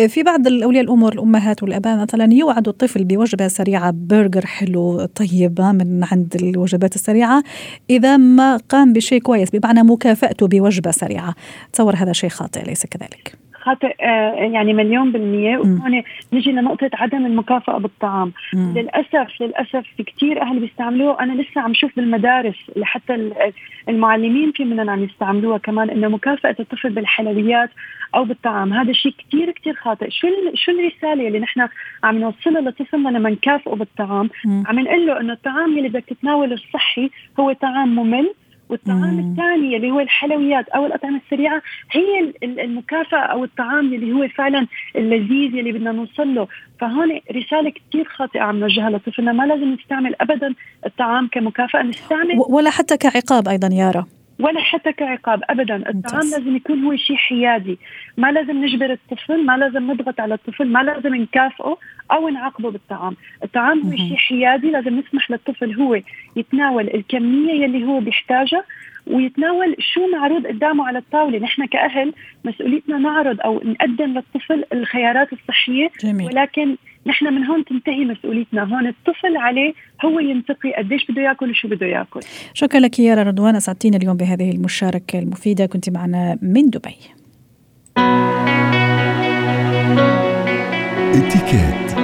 في 0.08 0.22
بعض 0.22 0.46
الاولياء 0.46 0.84
الأمور 0.84 1.12
الأمهات 1.12 1.62
والأباء 1.62 2.02
مثلا 2.02 2.28
يوعدوا 2.32 2.72
الطفل 2.72 3.04
بوجبة 3.04 3.48
سريعة 3.48 3.94
برجر 3.96 4.46
حلو 4.46 5.04
طيب 5.04 5.60
من 5.60 6.04
عند 6.12 6.36
الوجبات 6.58 6.94
السريعة. 6.94 7.42
إذا 7.90 8.16
ما 8.16 8.56
قام 8.56 8.92
بشيء 8.92 9.20
كويس 9.20 9.50
بمعنى 9.50 9.82
مكافأته 9.82 10.48
بوجبة 10.48 10.90
سريعة. 10.90 11.34
تصور 11.72 11.96
هذا 11.96 12.12
شيء 12.12 12.30
خاطئ 12.30 12.62
ليس 12.64 12.86
كذلك. 12.86 13.47
خاطئ 13.60 13.94
آه، 14.00 14.34
يعني 14.34 14.72
مليون 14.72 15.12
بالمية. 15.12 15.58
وهون 15.58 16.02
نجي 16.32 16.52
لنقطة 16.52 16.90
عدم 16.94 17.26
المكافأة 17.26 17.78
بالطعام. 17.78 18.32
مم. 18.54 18.74
للأسف 18.76 19.28
للأسف 19.40 19.84
في 19.96 20.02
كثير 20.02 20.42
أهل 20.42 20.58
بيستعملوه 20.58 21.22
أنا 21.22 21.42
لسه 21.42 21.60
عم 21.60 21.74
شوف 21.74 21.96
بالمدارس 21.96 22.56
لحتى 22.76 23.32
المعلمين 23.88 24.52
في 24.52 24.64
منهم 24.64 24.90
عم 24.90 25.04
يستعملوها 25.04 25.58
كمان 25.58 25.90
إنه 25.90 26.08
مكافأة 26.08 26.56
الطفل 26.60 26.90
بالحلويات 26.90 27.70
أو 28.14 28.24
بالطعام. 28.24 28.72
هذا 28.72 28.92
شيء 28.92 29.14
كثير 29.18 29.50
كثير 29.50 29.74
خاطئ. 29.74 30.10
شو 30.10 30.28
شو 30.54 30.72
الرسالة 30.72 31.28
اللي 31.28 31.38
نحن 31.38 31.68
عم 32.04 32.18
نوصلها 32.18 32.60
لطفلنا 32.60 33.08
لما 33.08 33.30
نكافئه 33.30 33.74
بالطعام؟ 33.74 34.30
مم. 34.44 34.64
عم 34.66 34.80
نقول 34.80 35.06
له 35.06 35.20
إنه 35.20 35.32
الطعام 35.32 35.78
اللي 35.78 35.88
بدك 35.88 36.04
تتناوله 36.04 36.54
الصحي 36.54 37.10
هو 37.40 37.52
طعام 37.52 37.96
ممل. 37.96 38.34
والطعام 38.68 39.18
الثاني 39.18 39.76
اللي 39.76 39.90
هو 39.90 40.00
الحلويات 40.00 40.68
أو 40.68 40.86
الأطعمة 40.86 41.20
السريعة 41.24 41.62
هي 41.92 42.32
المكافأة 42.42 43.18
أو 43.18 43.44
الطعام 43.44 43.94
اللي 43.94 44.12
هو 44.12 44.28
فعلا 44.28 44.66
اللذيذ 44.96 45.56
اللي 45.56 45.72
بدنا 45.72 45.92
نوصل 45.92 46.34
له. 46.34 46.48
فهون 46.80 47.20
رسالة 47.32 47.70
كثير 47.70 48.04
خاطئة 48.04 48.40
عم 48.40 48.60
نوجهها 48.60 48.90
لطفلنا. 48.90 49.32
ما 49.32 49.46
لازم 49.46 49.72
نستعمل 49.72 50.14
ابدا 50.20 50.54
الطعام 50.86 51.28
كمكافأة 51.32 51.82
نستعمل 51.82 52.34
ولا 52.48 52.70
حتى 52.70 52.96
كعقاب 52.96 53.48
أيضا 53.48 53.68
يارا 53.72 54.06
ولا 54.38 54.60
حتى 54.60 54.92
كعقاب 54.92 55.42
ابدا. 55.50 55.76
الطعام 55.76 56.30
لازم 56.30 56.56
يكون 56.56 56.84
هو 56.84 56.96
شيء 56.96 57.16
حيادي. 57.16 57.78
ما 58.16 58.32
لازم 58.32 58.64
نجبر 58.64 58.92
الطفل 58.92 59.46
ما 59.46 59.56
لازم 59.56 59.90
نضغط 59.90 60.20
على 60.20 60.34
الطفل 60.34 60.64
ما 60.64 60.82
لازم 60.82 61.14
نكافئه 61.14 61.78
أو 62.12 62.28
نعاقبه 62.28 62.70
بالطعام. 62.70 63.16
الطعام 63.44 63.80
هو 63.80 63.96
شيء 63.96 64.16
حيادي 64.16 64.70
لازم 64.70 64.98
نسمح 64.98 65.30
للطفل 65.30 65.74
هو 65.74 66.00
يتناول 66.36 66.90
الكمية 66.94 67.52
يلي 67.52 67.84
هو 67.84 68.00
بيحتاجها 68.00 68.64
ويتناول 69.06 69.76
شو 69.78 70.06
معروض 70.12 70.46
قدامه 70.46 70.86
على 70.86 70.98
الطاولة. 70.98 71.38
نحن 71.38 71.66
كأهل 71.66 72.12
مسؤوليتنا 72.44 72.98
نعرض 72.98 73.40
أو 73.40 73.62
نقدم 73.64 74.14
للطفل 74.14 74.64
الخيارات 74.72 75.32
الصحية 75.32 75.90
جميل. 76.04 76.26
ولكن 76.26 76.76
نحن 77.06 77.34
من 77.34 77.44
هون 77.44 77.64
تنتهي 77.64 78.04
مسؤوليتنا. 78.04 78.64
هون 78.64 78.86
الطفل 78.86 79.36
عليه 79.36 79.72
هو 80.04 80.20
ينتقي 80.20 80.72
قديش 80.72 81.10
بده 81.10 81.22
ياكل 81.22 81.50
وشو 81.50 81.68
بده 81.68 81.86
ياكل. 81.86 82.20
شكرا 82.54 82.80
لك 82.80 82.98
يا 82.98 83.14
رضوان 83.14 83.56
أسعدتينا 83.56 83.96
اليوم 83.96 84.16
بهذه 84.16 84.50
المشاركة 84.50 85.18
المفيدة. 85.18 85.66
كنت 85.66 85.90
معنا 85.90 86.38
من 86.42 86.70
دبي. 86.70 86.96
اتكات 91.14 91.97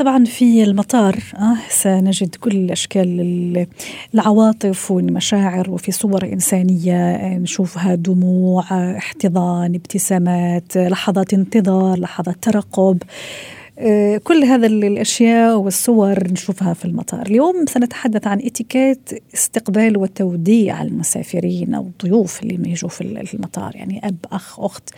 طبعا 0.00 0.24
في 0.24 0.62
المطار 0.62 1.16
آه 1.36 1.56
سنجد 1.68 2.34
كل 2.34 2.70
أشكال 2.70 3.66
العواطف 4.14 4.90
والمشاعر 4.90 5.70
وفي 5.70 5.92
صور 5.92 6.24
إنسانية 6.24 7.28
نشوفها 7.38 7.94
دموع 7.94 8.64
احتضان 8.96 9.74
ابتسامات 9.74 10.76
لحظات 10.76 11.34
انتظار 11.34 11.98
لحظات 11.98 12.36
ترقب. 12.42 13.02
كل 14.24 14.44
هذا 14.44 14.66
الأشياء 14.66 15.58
والصور 15.58 16.24
نشوفها 16.32 16.74
في 16.74 16.84
المطار، 16.84 17.26
اليوم 17.26 17.64
سنتحدث 17.68 18.26
عن 18.26 18.38
إتيكيت 18.38 19.22
استقبال 19.34 19.96
وتوديع 19.96 20.82
المسافرين 20.82 21.74
أو 21.74 21.82
الضيوف 21.82 22.42
اللي 22.42 22.70
يجوا 22.70 22.90
في 22.90 23.34
المطار، 23.34 23.76
يعني 23.76 24.00
أب 24.04 24.16
أخ 24.32 24.60
أخت، 24.60 24.90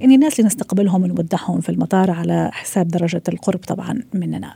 يعني 0.00 0.14
الناس 0.14 0.38
اللي 0.40 0.46
نستقبلهم 0.46 1.02
ونودعهم 1.02 1.60
في 1.60 1.68
المطار 1.68 2.10
على 2.10 2.50
حساب 2.52 2.88
درجة 2.88 3.22
القرب 3.28 3.60
طبعا 3.60 4.02
مننا. 4.14 4.54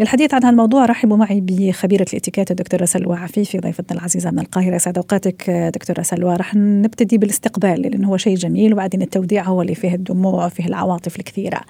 للحديث 0.00 0.34
عن 0.34 0.42
هذا 0.42 0.50
الموضوع 0.50 0.84
رحبوا 0.84 1.16
معي 1.16 1.40
بخبيرة 1.40 2.06
الإتيكيت 2.12 2.50
الدكتورة 2.50 2.84
سلوى 2.84 3.16
عفيفي 3.16 3.58
ضيفتنا 3.58 3.98
العزيزة 3.98 4.30
من 4.30 4.38
القاهرة، 4.38 4.78
سعد 4.78 4.98
أوقاتك 4.98 5.50
دكتورة 5.50 6.02
سلوى، 6.02 6.36
رح 6.36 6.54
نبتدي 6.54 7.18
بالاستقبال 7.18 7.82
لأنه 7.82 8.08
هو 8.08 8.16
شيء 8.16 8.36
جميل 8.36 8.72
وبعدين 8.72 9.02
التوديع 9.02 9.44
هو 9.44 9.62
اللي 9.62 9.74
فيه 9.74 9.94
الدموع 9.94 10.46
وفيه 10.46 10.66
العواطف 10.66 11.16
الكثيرة. 11.16 11.60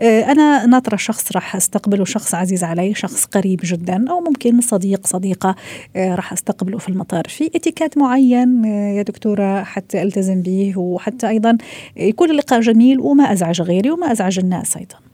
آه، 0.00 0.32
ناطرة 0.76 0.96
شخص 0.96 1.32
راح 1.32 1.56
أستقبله 1.56 2.04
شخص 2.04 2.34
عزيز 2.34 2.64
علي 2.64 2.94
شخص 2.94 3.24
قريب 3.24 3.60
جدا 3.64 4.10
أو 4.10 4.20
ممكن 4.20 4.60
صديق 4.60 5.06
صديقة 5.06 5.56
آه، 5.96 6.14
راح 6.14 6.32
أستقبله 6.32 6.78
في 6.78 6.88
المطار. 6.88 7.24
في 7.28 7.50
اتيكات 7.54 7.98
معين 7.98 8.64
آه، 8.64 8.92
يا 8.92 9.02
دكتورة 9.02 9.62
حتى 9.62 10.02
ألتزم 10.02 10.42
به 10.42 10.78
وحتى 10.78 11.28
أيضا 11.28 11.58
يكون 11.96 12.30
اللقاء 12.30 12.60
جميل 12.60 13.00
وما 13.00 13.32
أزعج 13.32 13.62
غيري 13.62 13.90
وما 13.90 14.12
أزعج 14.12 14.38
الناس 14.38 14.76
أيضا. 14.76 15.05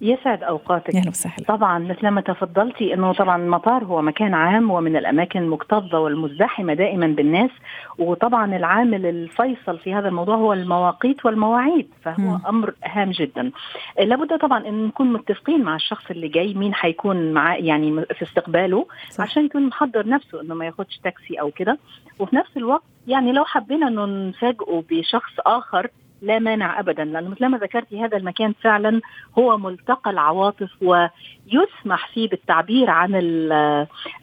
يسعد 0.00 0.42
أوقاتك 0.42 0.96
أهلا 0.96 1.08
وسهلا 1.08 1.44
طبعا 1.48 1.78
مثل 1.78 2.08
ما 2.08 2.20
تفضلتي 2.20 2.94
إنه 2.94 3.12
طبعا 3.12 3.42
المطار 3.42 3.84
هو 3.84 4.02
مكان 4.02 4.34
عام 4.34 4.70
ومن 4.70 4.96
الأماكن 4.96 5.42
المكتظة 5.42 6.00
والمزدحمة 6.00 6.74
دائما 6.74 7.06
بالناس 7.06 7.50
وطبعا 7.98 8.56
العامل 8.56 9.06
الفيصل 9.06 9.78
في 9.78 9.94
هذا 9.94 10.08
الموضوع 10.08 10.36
هو 10.36 10.52
المواقيت 10.52 11.26
والمواعيد 11.26 11.88
فهو 12.02 12.36
م. 12.36 12.40
أمر 12.46 12.74
هام 12.84 13.10
جدا 13.10 13.50
لابد 13.98 14.38
طبعا 14.38 14.68
إن 14.68 14.86
نكون 14.86 15.12
متفقين 15.12 15.62
مع 15.64 15.76
الشخص 15.76 16.10
اللي 16.10 16.28
جاي 16.28 16.54
مين 16.54 16.74
حيكون 16.74 17.32
معاه 17.32 17.56
يعني 17.56 18.04
في 18.04 18.22
استقباله 18.22 18.86
صح. 19.10 19.24
عشان 19.24 19.44
يكون 19.44 19.66
محضر 19.66 20.08
نفسه 20.08 20.40
إنه 20.40 20.54
ما 20.54 20.66
ياخدش 20.66 20.98
تاكسي 20.98 21.40
أو 21.40 21.50
كده 21.50 21.78
وفي 22.18 22.36
نفس 22.36 22.56
الوقت 22.56 22.82
يعني 23.06 23.32
لو 23.32 23.44
حبينا 23.44 23.88
إنه 23.88 24.06
نفاجئه 24.06 24.84
بشخص 24.90 25.32
آخر 25.46 25.90
لا 26.22 26.38
مانع 26.38 26.80
ابدا 26.80 27.04
لأنه 27.04 27.28
مثل 27.28 27.46
ما 27.46 27.58
ذكرتي 27.58 28.04
هذا 28.04 28.16
المكان 28.16 28.52
فعلا 28.52 29.00
هو 29.38 29.58
ملتقى 29.58 30.10
العواطف 30.10 30.70
ويسمح 30.82 32.08
فيه 32.14 32.28
بالتعبير 32.28 32.90
عن 32.90 33.14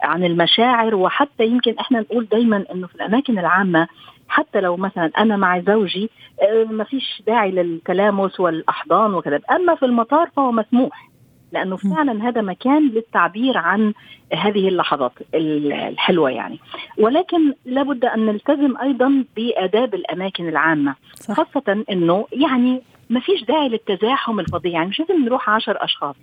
عن 0.03 0.23
المشاعر. 0.23 0.95
وحتى 0.95 1.45
يمكن 1.45 1.75
إحنا 1.79 1.99
نقول 1.99 2.27
دايما 2.31 2.65
إنه 2.71 2.88
في 2.88 2.95
الأماكن 2.95 3.39
العامة 3.39 3.88
حتى 4.27 4.62
لو 4.62 4.77
مثلا 4.77 5.12
أنا 5.17 5.38
مع 5.38 5.60
زوجي 5.60 6.10
آه، 6.41 6.63
ما 6.63 6.84
فيش 6.84 7.23
داعي 7.27 7.51
للتلامس 7.51 8.39
والأحضان 8.39 9.13
وكذا. 9.13 9.39
أما 9.51 9.75
في 9.75 9.86
المطار 9.86 10.29
فهو 10.36 10.51
مسموح. 10.51 11.14
لأنه 11.51 11.75
فعلا 11.75 12.29
هذا 12.29 12.41
مكان 12.41 12.89
للتعبير 12.89 13.58
عن 13.58 13.93
هذه 14.34 14.67
اللحظات 14.67 15.12
الحلوة 15.34 16.29
يعني. 16.29 16.60
ولكن 16.97 17.53
لابد 17.65 18.05
أن 18.05 18.25
نلتزم 18.25 18.77
أيضا 18.77 19.25
بآداب 19.36 19.95
الأماكن 19.95 20.49
العامة. 20.49 20.95
صح. 21.15 21.36
خاصة 21.36 21.84
إنه 21.91 22.25
يعني 22.31 22.81
ما 23.10 23.19
فيش 23.19 23.43
داعي 23.43 23.69
للتزاحم 23.69 24.39
الفظيع. 24.39 24.71
يعني 24.71 24.89
مش 24.89 24.99
لازم 24.99 25.25
نروح 25.25 25.49
عشر 25.49 25.84
أشخاص. 25.84 26.15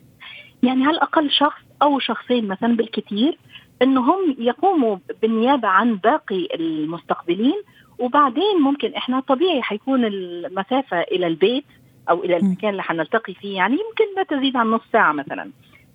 يعني 0.62 0.86
على 0.86 0.96
الأقل 0.96 1.30
شخص 1.30 1.62
أو 1.82 1.98
شخصين 1.98 2.48
مثلا 2.48 2.76
بالكثير 2.76 3.38
إنهم 3.82 4.36
يقوموا 4.38 4.96
بالنيابة 5.22 5.68
عن 5.68 5.96
باقي 5.96 6.48
المستقبلين. 6.54 7.62
وبعدين 7.98 8.60
ممكن 8.60 8.94
إحنا 8.94 9.20
طبيعي 9.20 9.62
حيكون 9.62 10.04
المسافة 10.04 11.00
إلى 11.00 11.26
البيت 11.26 11.64
أو 12.10 12.24
إلى 12.24 12.36
المكان 12.36 12.70
اللي 12.70 12.82
حنلتقي 12.82 13.34
فيه 13.34 13.56
يعني 13.56 13.74
يمكن 13.74 14.04
لا 14.16 14.22
تزيد 14.22 14.56
عن 14.56 14.70
نص 14.70 14.82
ساعة 14.92 15.12
مثلا. 15.12 15.50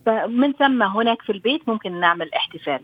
فمن 0.06 0.54
ثم 0.54 0.84
هناك 0.84 1.22
في 1.22 1.32
البيت 1.32 1.70
ممكن 1.70 2.00
نعمل 2.00 2.34
احتفال. 2.34 2.80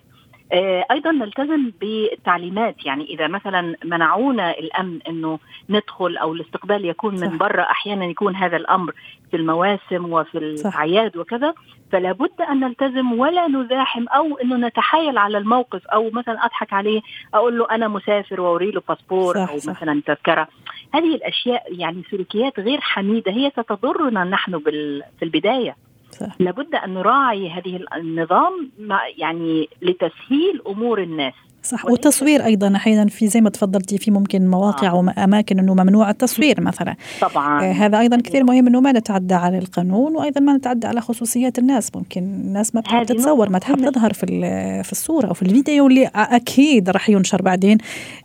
أيضا 0.92 1.12
نلتزم 1.12 1.72
بالتعليمات 1.82 2.86
يعني 2.86 3.06
إذا 3.06 3.28
مثلا 3.28 3.76
منعونا 3.86 4.52
الأمن 4.52 5.00
إنه 5.08 5.40
ندخل 5.70 6.18
أو 6.18 6.34
الاستقبال 6.34 6.86
يكون 6.86 7.20
من 7.20 7.38
برا 7.38 7.64
أحيانا 7.64 8.06
يكون 8.06 8.36
هذا 8.36 8.58
الأمر 8.58 8.94
في 9.32 9.38
المواسم 9.38 10.14
وفي 10.14 10.38
الأعياد 10.38 11.18
وكذا 11.18 11.54
فلا 11.92 12.12
بد 12.12 12.42
أن 12.50 12.60
نلتزم 12.60 13.12
ولا 13.12 13.48
نزاحم 13.48 14.08
أو 14.08 14.38
إنه 14.38 14.56
نتحايل 14.56 15.18
على 15.18 15.38
الموقف 15.38 15.88
أو 15.88 16.10
مثلا 16.12 16.46
أضحك 16.46 16.74
عليه 16.74 17.02
أقول 17.34 17.58
له 17.58 17.68
أنا 17.72 17.88
مسافر 17.88 18.42
واوري 18.42 18.72
له 18.72 18.82
باسبور 18.90 19.38
أو 19.38 19.58
صح. 19.58 19.70
مثلا 19.70 20.02
تذكرة. 20.06 20.48
هذه 20.94 21.16
الأشياء 21.16 21.64
يعني 21.70 22.04
سلوكيات 22.12 22.60
غير 22.60 22.82
حميدة 22.82 23.32
هي 23.32 23.50
ستضرنا 23.50 24.24
نحن 24.24 24.60
في 25.20 25.24
البداية. 25.24 25.76
صح. 26.14 26.36
لابد 26.40 26.76
أن 26.76 26.94
نراعي 26.94 27.50
هذه 27.50 27.80
النظام 27.96 28.72
يعني 29.18 29.70
لتسهيل 29.82 30.62
أمور 30.68 31.04
الناس. 31.04 31.34
صح. 31.64 31.86
وتصوير 31.86 32.46
أيضا 32.46 32.76
أحيانا 32.76 33.10
في 33.10 33.28
زي 33.28 33.42
ما 33.42 33.50
تفضلتي 33.50 33.98
في 33.98 34.12
ممكن 34.12 34.48
مواقع 34.48 34.88
آه. 34.88 34.96
واماكن 34.96 35.60
إنه 35.60 35.74
ممنوع 35.74 36.10
التصوير 36.10 36.62
مثلا. 36.62 36.96
طبعا. 37.22 37.64
آه 37.64 37.72
هذا 37.72 38.00
أيضا 38.00 38.18
كثير 38.22 38.44
مهم 38.44 38.68
إنه 38.68 38.82
ما 38.82 38.92
نتعدى 38.92 39.34
على 39.34 39.58
القانون 39.58 40.16
وأيضا 40.16 40.42
ما 40.42 40.58
نتعدى 40.58 40.88
على 40.88 41.02
خصوصيات 41.02 41.60
الناس. 41.60 41.96
ممكن 41.96 42.24
الناس 42.24 42.76
ما 42.76 42.82
بتحب 42.82 43.04
تتصور 43.04 43.50
ما 43.50 43.60
تحب 43.60 43.90
تظهر 43.90 44.14
في 44.14 44.26
في 44.84 44.92
الصورة 44.92 45.28
أو 45.28 45.34
في 45.34 45.42
الفيديو 45.42 45.88
اللي 45.88 46.12
أكيد 46.16 46.90
راح 46.90 47.10
ينشر 47.10 47.42
بعدين 47.42 47.78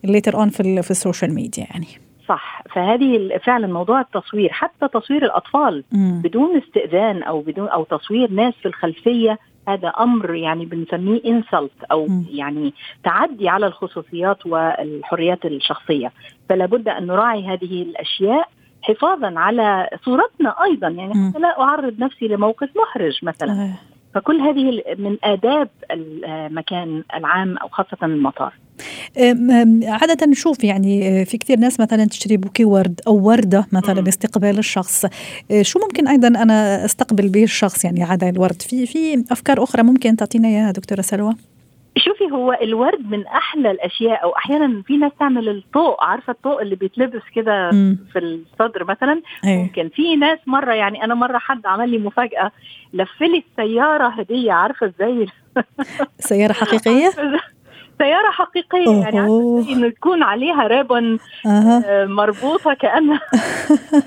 later 0.04 0.34
on 0.34 0.48
في, 0.48 0.82
في 0.82 0.90
السوشيال 0.90 1.34
ميديا 1.34 1.66
يعني. 1.70 2.07
صح 2.28 2.62
فهذه 2.74 3.38
فعلا 3.44 3.66
موضوع 3.66 4.00
التصوير 4.00 4.52
حتى 4.52 4.88
تصوير 4.88 5.24
الأطفال. 5.24 5.84
بدون 6.22 6.56
استئذان 6.56 7.22
أو 7.22 7.40
بدون 7.40 7.68
أو 7.68 7.84
تصوير 7.84 8.30
ناس 8.30 8.54
في 8.54 8.68
الخلفية 8.68 9.38
هذا 9.68 9.88
أمر 9.88 10.34
يعني 10.34 10.64
بنسميه 10.64 11.20
انسلت 11.24 11.84
أو 11.92 12.06
م. 12.06 12.26
يعني 12.30 12.74
تعدي 13.04 13.48
على 13.48 13.66
الخصوصيات 13.66 14.46
والحريات 14.46 15.44
الشخصية 15.44 16.12
فلا 16.48 16.66
بد 16.66 16.88
أن 16.88 17.06
نراعي 17.06 17.46
هذه 17.46 17.82
الأشياء 17.82 18.48
حفاظا 18.82 19.32
على 19.38 19.88
صورتنا 20.04 20.54
أيضا 20.64 20.88
يعني 20.88 21.30
حتى 21.30 21.38
لا 21.38 21.60
أعرض 21.60 21.98
نفسي 21.98 22.28
لموقف 22.28 22.68
محرج 22.76 23.18
مثلا. 23.22 23.74
فكل 24.14 24.40
هذه 24.40 24.82
من 24.98 25.16
آداب 25.24 25.68
المكان 25.90 27.02
العام 27.14 27.56
أو 27.56 27.68
خاصة 27.68 27.96
المطار. 28.02 28.52
عادة 29.84 30.26
نشوف 30.26 30.64
يعني 30.64 31.24
في 31.24 31.38
كثير 31.38 31.58
ناس 31.58 31.80
مثلا 31.80 32.04
تشتري 32.04 32.36
بوكي 32.36 32.64
ورد 32.64 33.00
أو 33.06 33.26
وردة 33.26 33.66
مثلا 33.72 34.00
لاستقبال 34.00 34.58
الشخص. 34.58 35.06
شو 35.62 35.78
ممكن 35.78 36.08
أيضا 36.08 36.28
أنا 36.28 36.84
أستقبل 36.84 37.28
به 37.28 37.42
الشخص 37.42 37.84
يعني 37.84 38.02
عادة 38.02 38.28
الورد؟ 38.28 38.62
في 38.62 38.86
في 38.86 39.24
أفكار 39.30 39.62
أخرى 39.62 39.82
ممكن 39.82 40.16
تعطينا 40.16 40.48
إياها 40.48 40.70
دكتورة 40.72 41.00
سلوى؟ 41.00 41.34
شوفي 41.98 42.24
هو 42.32 42.58
الورد 42.62 43.10
من 43.10 43.26
أحلى 43.26 43.70
الأشياء 43.70 44.22
أو 44.22 44.36
أحيانا 44.36 44.82
في 44.86 44.96
ناس 44.96 45.12
تعمل 45.20 45.48
الطوق 45.48 46.04
عارفة 46.04 46.30
الطوق 46.30 46.60
اللي 46.60 46.76
بيتلبس 46.76 47.22
كده 47.34 47.70
في 48.12 48.18
الصدر 48.18 48.84
مثلا؟ 48.84 49.22
أيه. 49.44 49.62
ممكن. 49.62 49.88
في 49.88 50.16
ناس 50.16 50.38
مرة 50.46 50.72
يعني 50.74 51.04
أنا 51.04 51.14
مرة 51.14 51.38
حد 51.38 51.66
عمل 51.66 51.90
لي 51.90 51.98
مفاجأة 51.98 52.50
لف 52.92 53.20
لي 53.20 53.44
السياره 53.50 54.08
هدية 54.08 54.52
عارفة 54.62 54.86
إزاي؟ 54.86 55.26
سيارة 56.18 56.52
حقيقية؟ 56.52 57.10
سيارة 57.98 58.30
حقيقية 58.30 58.86
أوه. 58.86 59.04
يعني 59.04 59.72
إنه 59.72 59.88
تكون 59.88 60.22
عليها 60.22 60.66
ribbon 60.66 61.18
أه. 61.46 62.04
مربوطة 62.04 62.74
كأنها. 62.74 63.20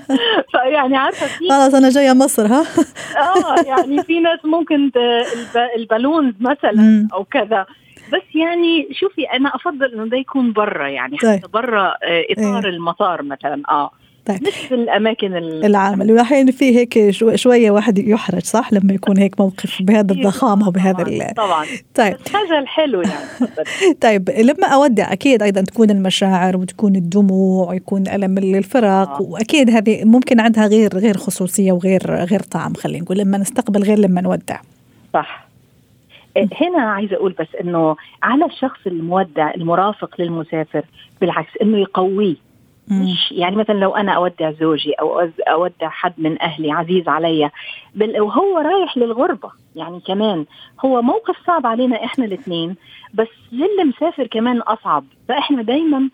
فيعني 0.52 0.96
عارفة 0.96 1.26
في 1.26 1.48
خلاص 1.48 1.74
أنا 1.74 1.88
جاية 1.88 2.12
مصر 2.12 2.46
ها؟ 2.46 2.64
آه 3.16 3.62
يعني 3.66 4.02
في 4.02 4.20
ناس 4.20 4.38
ممكن 4.44 4.90
ال 5.76 5.82
balloons 5.82 6.34
مثلا 6.40 7.08
أو 7.12 7.24
كذا. 7.24 7.66
بس 8.12 8.34
يعني 8.34 8.88
شوفي 8.92 9.24
أنا 9.24 9.48
أفضل 9.54 9.94
إنه 9.94 10.06
ده 10.06 10.16
يكون 10.16 10.52
برا 10.52 10.88
يعني 10.88 11.18
حتى 11.18 11.26
طيب. 11.26 11.50
برا 11.50 11.86
آه، 11.86 12.24
إطار 12.30 12.64
إيه. 12.64 12.70
المطار 12.70 13.22
مثلا 13.22 13.62
آه 13.68 13.90
طيب. 14.26 14.42
مش 14.42 14.72
الأماكن 14.72 15.36
العمل 15.36 16.12
واحيانا 16.12 16.52
في 16.52 16.76
هيك 16.78 17.10
شوية 17.34 17.70
واحد 17.70 17.98
يحرج 17.98 18.42
صح 18.42 18.72
لما 18.72 18.94
يكون 18.94 19.18
هيك 19.18 19.40
موقف 19.40 19.82
بهذا 19.82 20.12
الضخامة 20.12 20.68
وبهذا 20.68 21.04
طبعا, 21.04 21.32
طبعا. 21.32 21.66
طيب 21.94 22.16
هذا 22.34 22.58
الحلو 22.58 23.02
يعني 23.02 23.52
طيب 24.04 24.30
لما 24.30 24.66
أودع 24.66 25.12
أكيد 25.12 25.42
أيضا 25.42 25.60
تكون 25.60 25.90
المشاعر 25.90 26.56
وتكون 26.56 26.96
الدموع 26.96 27.70
ويكون 27.70 28.08
ألم 28.08 28.38
الفراق 28.38 29.08
آه. 29.08 29.22
وأكيد 29.22 29.70
هذه 29.70 30.04
ممكن 30.04 30.40
عندها 30.40 30.66
غير 30.66 30.98
غير 30.98 31.16
خصوصية 31.16 31.72
وغير 31.72 32.24
غير 32.24 32.40
طعم 32.40 32.74
خلينا 32.74 33.04
نقول 33.04 33.18
لما 33.18 33.38
نستقبل 33.38 33.82
غير 33.82 33.98
لما 33.98 34.20
نودع 34.20 34.60
صح 35.14 35.51
هنا 36.36 36.82
عايزة 36.82 37.16
أقول 37.16 37.32
بس 37.32 37.54
إنه 37.60 37.96
على 38.22 38.44
الشخص 38.44 38.80
المودع 38.86 39.54
المرافق 39.54 40.14
للمسافر 40.18 40.84
بالعكس 41.20 41.50
إنه 41.62 41.78
يقويه. 41.78 42.36
مش 42.88 43.32
يعني 43.32 43.56
مثلا 43.56 43.74
لو 43.74 43.96
أنا 43.96 44.12
أودع 44.12 44.50
زوجي 44.50 44.92
أو 44.92 45.28
أودع 45.48 45.88
حد 45.88 46.12
من 46.18 46.42
أهلي 46.42 46.72
عزيز 46.72 47.08
عليا 47.08 47.50
وهو 48.18 48.58
رايح 48.58 48.96
للغربة 48.96 49.50
يعني 49.76 50.00
كمان. 50.00 50.44
هو 50.84 51.02
موقف 51.02 51.36
صعب 51.46 51.66
علينا 51.66 52.04
إحنا 52.04 52.24
الاثنين 52.24 52.76
بس 53.14 53.28
للي 53.52 53.84
مسافر 53.84 54.26
كمان 54.26 54.60
أصعب. 54.60 55.04
فإحنا 55.28 55.62
دايما 55.62 56.08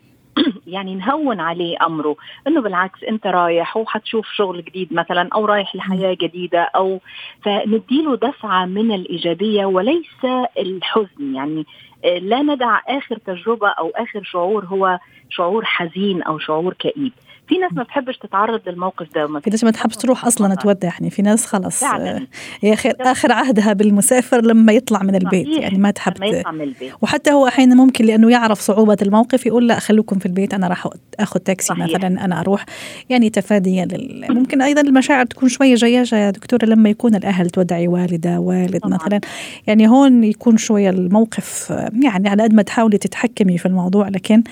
يعني 0.66 0.94
نهون 0.94 1.40
عليه 1.40 1.76
أمره 1.86 2.16
إنه 2.46 2.60
بالعكس 2.60 3.04
أنت 3.04 3.26
رايح 3.26 3.76
وحتشوف 3.76 4.26
شغل 4.36 4.64
جديد 4.64 4.92
مثلا 4.92 5.28
أو 5.34 5.44
رايح 5.44 5.76
لحياة 5.76 6.16
جديدة 6.20 6.60
أو 6.60 7.00
فنديله 7.42 8.16
دفعة 8.16 8.66
من 8.66 8.92
الإيجابية 8.92 9.64
وليس 9.66 10.24
الحزن 10.58 11.34
يعني 11.34 11.66
آه، 12.04 12.18
لا 12.18 12.42
ندع 12.42 12.80
آخر 12.88 13.16
تجربة 13.16 13.68
أو 13.68 13.88
آخر 13.88 14.22
شعور 14.22 14.64
هو 14.64 14.98
شعور 15.30 15.64
حزين 15.64 16.22
أو 16.22 16.38
شعور 16.38 16.74
كئيب 16.74 17.12
في 17.48 17.58
ناس 17.58 17.72
ما 17.72 17.82
بتحبش 17.82 18.18
تتعرض 18.18 18.60
للموقف 18.66 19.06
ده 19.14 19.40
في 19.40 19.50
ناس 19.50 19.64
ما 19.64 19.70
تحبش 19.70 19.96
تروح 19.96 20.24
أصلا 20.24 20.54
تودع 20.54 20.88
يعني 20.88 21.10
في 21.10 21.22
ناس 21.22 21.46
خلص 21.46 21.80
فعلا. 21.80 22.26
هي 22.60 22.76
خير 22.76 22.94
آخر 23.00 23.32
عهدها 23.32 23.72
بالمسافر 23.72 24.40
لما 24.40 24.72
يطلع 24.72 25.02
من 25.02 25.14
البيت. 25.14 25.48
يعني 25.48 25.78
ما 25.78 25.90
تحب 25.90 26.22
يطلع 26.22 26.50
من 26.50 26.60
البيت. 26.60 26.92
وحتى 27.02 27.32
هو 27.32 27.46
أحيانا 27.46 27.74
ممكن 27.74 28.04
لأنه 28.04 28.30
يعرف 28.30 28.58
صعوبة 28.60 28.96
الموقف 29.02 29.46
يقول 29.46 29.68
لا 29.68 29.78
خلوكم 29.78 30.18
في 30.18 30.26
البيت 30.28 30.54
أنا 30.54 30.68
راح 30.68 30.88
آخذ 31.20 31.40
تاكسي 31.40 31.66
صحيح. 31.66 31.84
مثلا 31.84 32.24
أنا 32.24 32.40
أروح 32.40 32.64
يعني 33.10 33.30
تفاديا 33.30 33.84
لل... 33.84 34.26
ممكن 34.30 34.62
أيضا 34.62 34.80
المشاعر 34.80 35.24
تكون 35.24 35.48
شوية 35.48 35.74
جياجه 35.74 36.16
يا 36.16 36.30
دكتورة 36.30 36.64
لما 36.64 36.90
يكون 36.90 37.14
الأهل 37.14 37.50
تودعي 37.50 37.88
والدة 37.88 38.40
والد 38.40 38.78
طبعا. 38.78 38.94
مثلا 38.94 39.20
يعني 39.66 39.88
هون 39.88 40.24
يكون 40.24 40.56
شوية 40.56 40.90
الموقف 40.90 41.70
يعني 42.02 42.28
على 42.28 42.42
قد 42.42 42.54
ما 42.54 42.62
تحاولي 42.62 42.98
تتحكمي 42.98 43.58
في 43.58 43.66
الموضوع 43.66 44.08
لكن 44.08 44.42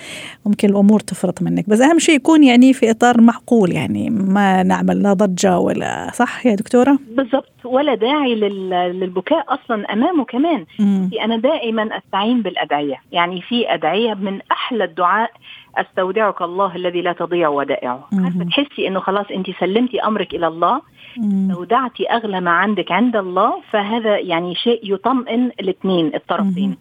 ممكن 0.46 0.68
الأمور 0.68 1.00
تفرط 1.00 1.42
منك 1.42 1.68
بس 1.68 1.80
أهم 1.80 1.98
شيء 1.98 2.16
يكون 2.16 2.44
يعني 2.44 2.72
في 2.72 2.90
إطار 2.90 3.20
معقول 3.20 3.72
يعني 3.72 4.10
ما 4.10 4.62
نعمل 4.62 5.02
لا 5.02 5.12
ضجة 5.12 5.58
ولا 5.58 6.10
صح 6.14 6.46
يا 6.46 6.54
دكتورة؟ 6.54 6.98
بالضبط 7.16 7.52
ولا 7.64 7.94
داعي 7.94 8.34
للبكاء 8.34 9.44
أصلا 9.48 9.92
أمامه 9.92 10.24
كمان 10.24 10.64
مم. 10.78 11.10
أنا 11.22 11.36
دائما 11.36 11.98
أستعين 11.98 12.42
بالأدعية 12.42 12.96
يعني 13.12 13.42
في 13.42 13.74
أدعية 13.74 14.14
من 14.14 14.40
أحلى 14.52 14.84
الدعاء 14.84 15.30
أستودعك 15.76 16.42
الله 16.42 16.76
الذي 16.76 17.02
لا 17.02 17.12
تضيع 17.12 17.48
ودائعه. 17.48 18.08
عارفة 18.12 18.44
تحسي 18.44 18.88
إنه 18.88 19.00
خلاص 19.00 19.26
انت 19.30 19.50
سلمتي 19.50 20.00
أمرك 20.00 20.34
إلى 20.34 20.46
الله 20.46 20.80
استودعتي 21.50 22.06
أغلى 22.10 22.40
ما 22.40 22.50
عندك 22.50 22.92
عند 22.92 23.16
الله 23.16 23.62
فهذا 23.70 24.18
يعني 24.18 24.54
شيء 24.54 24.80
يطمئن 24.94 25.50
الاثنين 25.60 26.14
الطرفين. 26.14 26.76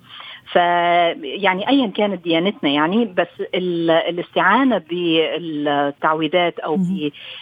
فيعني 0.51 1.69
ايا 1.69 1.87
كانت 1.87 2.23
ديانتنا 2.23 2.69
يعني 2.69 3.05
بس 3.05 3.27
الاستعانة 3.55 4.77
بالتعويذات 4.77 6.59
أو 6.59 6.77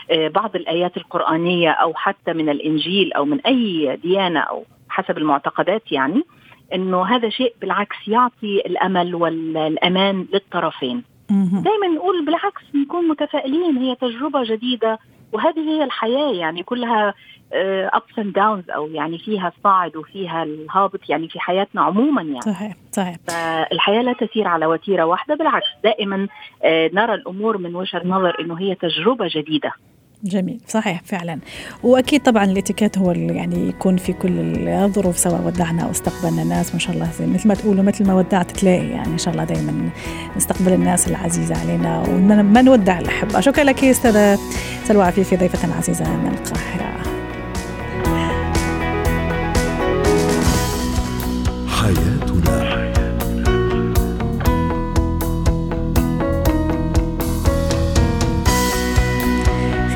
ببعض 0.10 0.56
الآيات 0.56 0.98
القرآنية 0.98 1.70
أو 1.70 1.94
حتى 1.94 2.34
من 2.34 2.50
الإنجيل 2.50 3.14
أو 3.14 3.26
من 3.26 3.40
أي 3.42 4.00
ديانة 4.04 4.40
أو 4.40 4.64
حسب 4.90 5.18
المعتقدات 5.18 5.92
يعني 5.92 6.24
إنه 6.74 7.06
هذا 7.06 7.30
شيء 7.30 7.54
بالعكس 7.62 8.08
يعطي 8.08 8.62
الأمل 8.66 9.16
والأمان 9.16 10.28
للطرفين. 10.34 11.04
دائما 11.30 11.88
نقول 11.96 12.26
بالعكس 12.26 12.62
نكون 12.76 13.08
متفائلين. 13.08 13.78
هي 13.78 13.96
تجربة 13.96 14.44
جديدة 14.44 15.00
وهذه 15.34 15.60
هي 15.60 15.84
الحياة. 15.84 16.32
يعني 16.32 16.64
كلها 16.64 17.14
ups 17.94 18.20
and 18.20 18.34
downs 18.34 18.70
أو 18.70 18.88
يعني 18.88 19.18
فيها 19.18 19.54
الصاعد 19.58 19.96
وفيها 19.96 20.44
الهابط 20.44 21.10
يعني 21.10 21.30
في 21.30 21.40
حياتنا 21.40 21.82
عموما 21.82 22.22
يعني. 22.22 22.42
صحيح 22.42 22.76
صحيح. 22.92 23.16
فالحياة 23.28 24.02
لا 24.02 24.14
تسير 24.14 24.48
على 24.48 24.66
وتيرة 24.66 25.04
واحدة 25.04 25.36
بالعكس. 25.36 25.68
دائما 25.84 26.28
آه، 26.64 26.90
نرى 26.94 27.14
الأمور 27.14 27.58
من 27.58 27.76
وجهة 27.76 28.02
نظر 28.06 28.40
إنه 28.40 28.60
هي 28.60 28.76
تجربة 28.76 29.30
جديدة. 29.32 29.72
جميل 30.24 30.60
صحيح 30.68 31.02
فعلا. 31.06 31.40
وأكيد 31.84 32.22
طبعا 32.22 32.46
الاتيكيت 32.46 32.98
هو 32.98 33.12
اللي 33.12 33.36
يعني 33.36 33.70
يكون 33.70 33.98
في 33.98 34.14
كل 34.14 34.68
الظروف 34.68 35.18
سواء 35.18 35.42
ودعنا 35.42 35.84
أو 35.84 35.92
استقبلنا 35.92 36.42
الناس 36.42 36.74
ما 36.74 36.80
شاء 36.80 36.96
الله 36.96 37.10
زي 37.20 37.26
مثل 37.26 37.48
ما 37.48 37.54
تقولوا 37.54 37.84
مثل 37.84 38.08
ما 38.08 38.14
ودعت 38.14 38.52
تلاقي 38.52 38.88
يعني 38.88 39.08
ان 39.08 39.18
شاء 39.18 39.34
الله 39.34 39.44
دائما 39.44 39.90
نستقبل 40.38 40.74
الناس 40.74 41.08
العزيزة 41.08 41.56
علينا 41.58 42.04
وما 42.10 42.62
نودع 42.62 43.00
الأحبة. 43.00 43.40
شكرا 43.40 43.64
لك 43.64 43.84
أستاذة 43.84 44.40
سلوى 44.84 45.04
عفيفي 45.04 45.38
ضيفه 45.38 45.78
عزيزه 45.78 46.18
من 46.18 46.28
القاهرة. 46.28 47.13